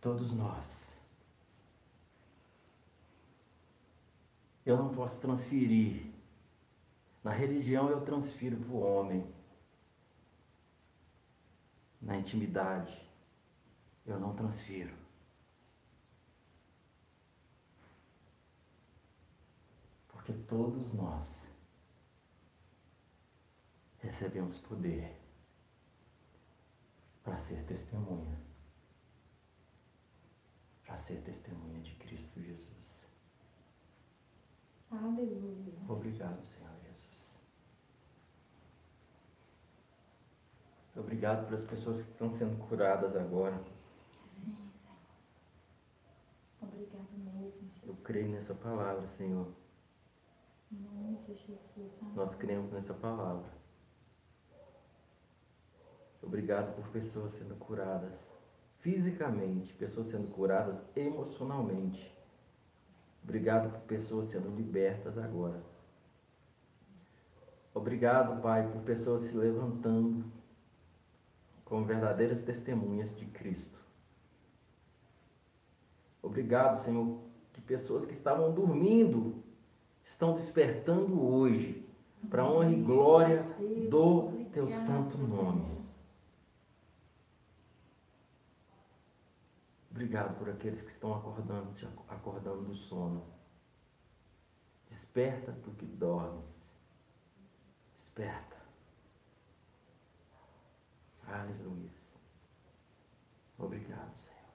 [0.00, 0.92] Todos nós.
[4.64, 6.12] Eu não posso transferir.
[7.22, 9.32] Na religião eu transfiro para o homem.
[12.02, 13.08] Na intimidade
[14.04, 14.96] eu não transfiro.
[20.08, 21.45] Porque todos nós
[24.06, 25.16] recebemos poder
[27.24, 28.38] para ser testemunha.
[30.86, 32.66] Para ser testemunha de Cristo Jesus.
[34.90, 35.74] Aleluia.
[35.88, 37.26] Obrigado, Senhor Jesus.
[40.94, 43.58] Obrigado pelas pessoas que estão sendo curadas agora.
[43.58, 44.96] Sim, Senhor.
[46.62, 48.00] Obrigado mesmo, Eu Jesus.
[48.04, 49.48] creio nessa palavra, Senhor.
[50.72, 51.92] Em nome de Jesus.
[52.00, 52.14] Amém.
[52.14, 53.65] Nós cremos nessa palavra.
[56.26, 58.12] Obrigado por pessoas sendo curadas
[58.80, 62.12] fisicamente, pessoas sendo curadas emocionalmente.
[63.22, 65.62] Obrigado por pessoas sendo libertas agora.
[67.72, 70.24] Obrigado, Pai, por pessoas se levantando
[71.64, 73.78] como verdadeiras testemunhas de Cristo.
[76.22, 77.20] Obrigado, Senhor,
[77.52, 79.42] que pessoas que estavam dormindo
[80.04, 81.86] estão despertando hoje
[82.28, 83.42] para honra e glória
[83.88, 85.75] do teu santo nome.
[89.96, 93.24] Obrigado por aqueles que estão acordando, se ac- acordando do sono.
[94.90, 96.44] Desperta tu que dormes.
[97.94, 98.56] Desperta.
[101.26, 101.88] Aleluia.
[103.58, 104.50] Obrigado, Senhor.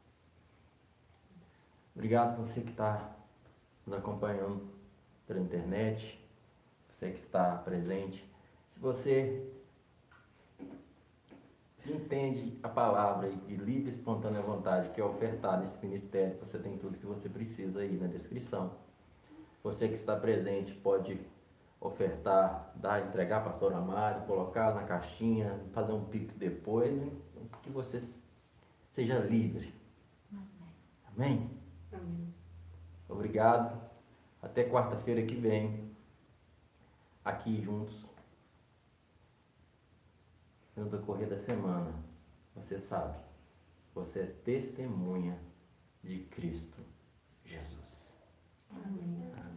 [1.95, 3.15] Obrigado você que está
[3.87, 4.69] nos acompanhando
[5.25, 6.23] pela internet,
[6.87, 8.23] você que está presente.
[8.75, 9.51] Se você
[11.85, 16.59] entende a palavra e de livre e espontânea vontade que é ofertar nesse ministério, você
[16.59, 18.71] tem tudo que você precisa aí na descrição.
[19.63, 21.19] Você que está presente pode
[21.79, 27.11] ofertar, dar, entregar a pastor Amário, colocar na caixinha, fazer um pix depois, né?
[27.63, 28.01] que você
[28.93, 29.73] seja livre.
[30.31, 30.49] Amém.
[31.15, 31.49] Amém?
[31.91, 32.33] Amém.
[33.09, 33.81] Obrigado.
[34.41, 35.91] Até quarta-feira que vem,
[37.23, 38.05] aqui juntos,
[40.75, 41.93] no decorrer da semana.
[42.55, 43.17] Você sabe,
[43.93, 45.37] você é testemunha
[46.03, 46.81] de Cristo
[47.45, 48.01] Jesus.
[48.69, 49.31] Amém.
[49.37, 49.50] Amém.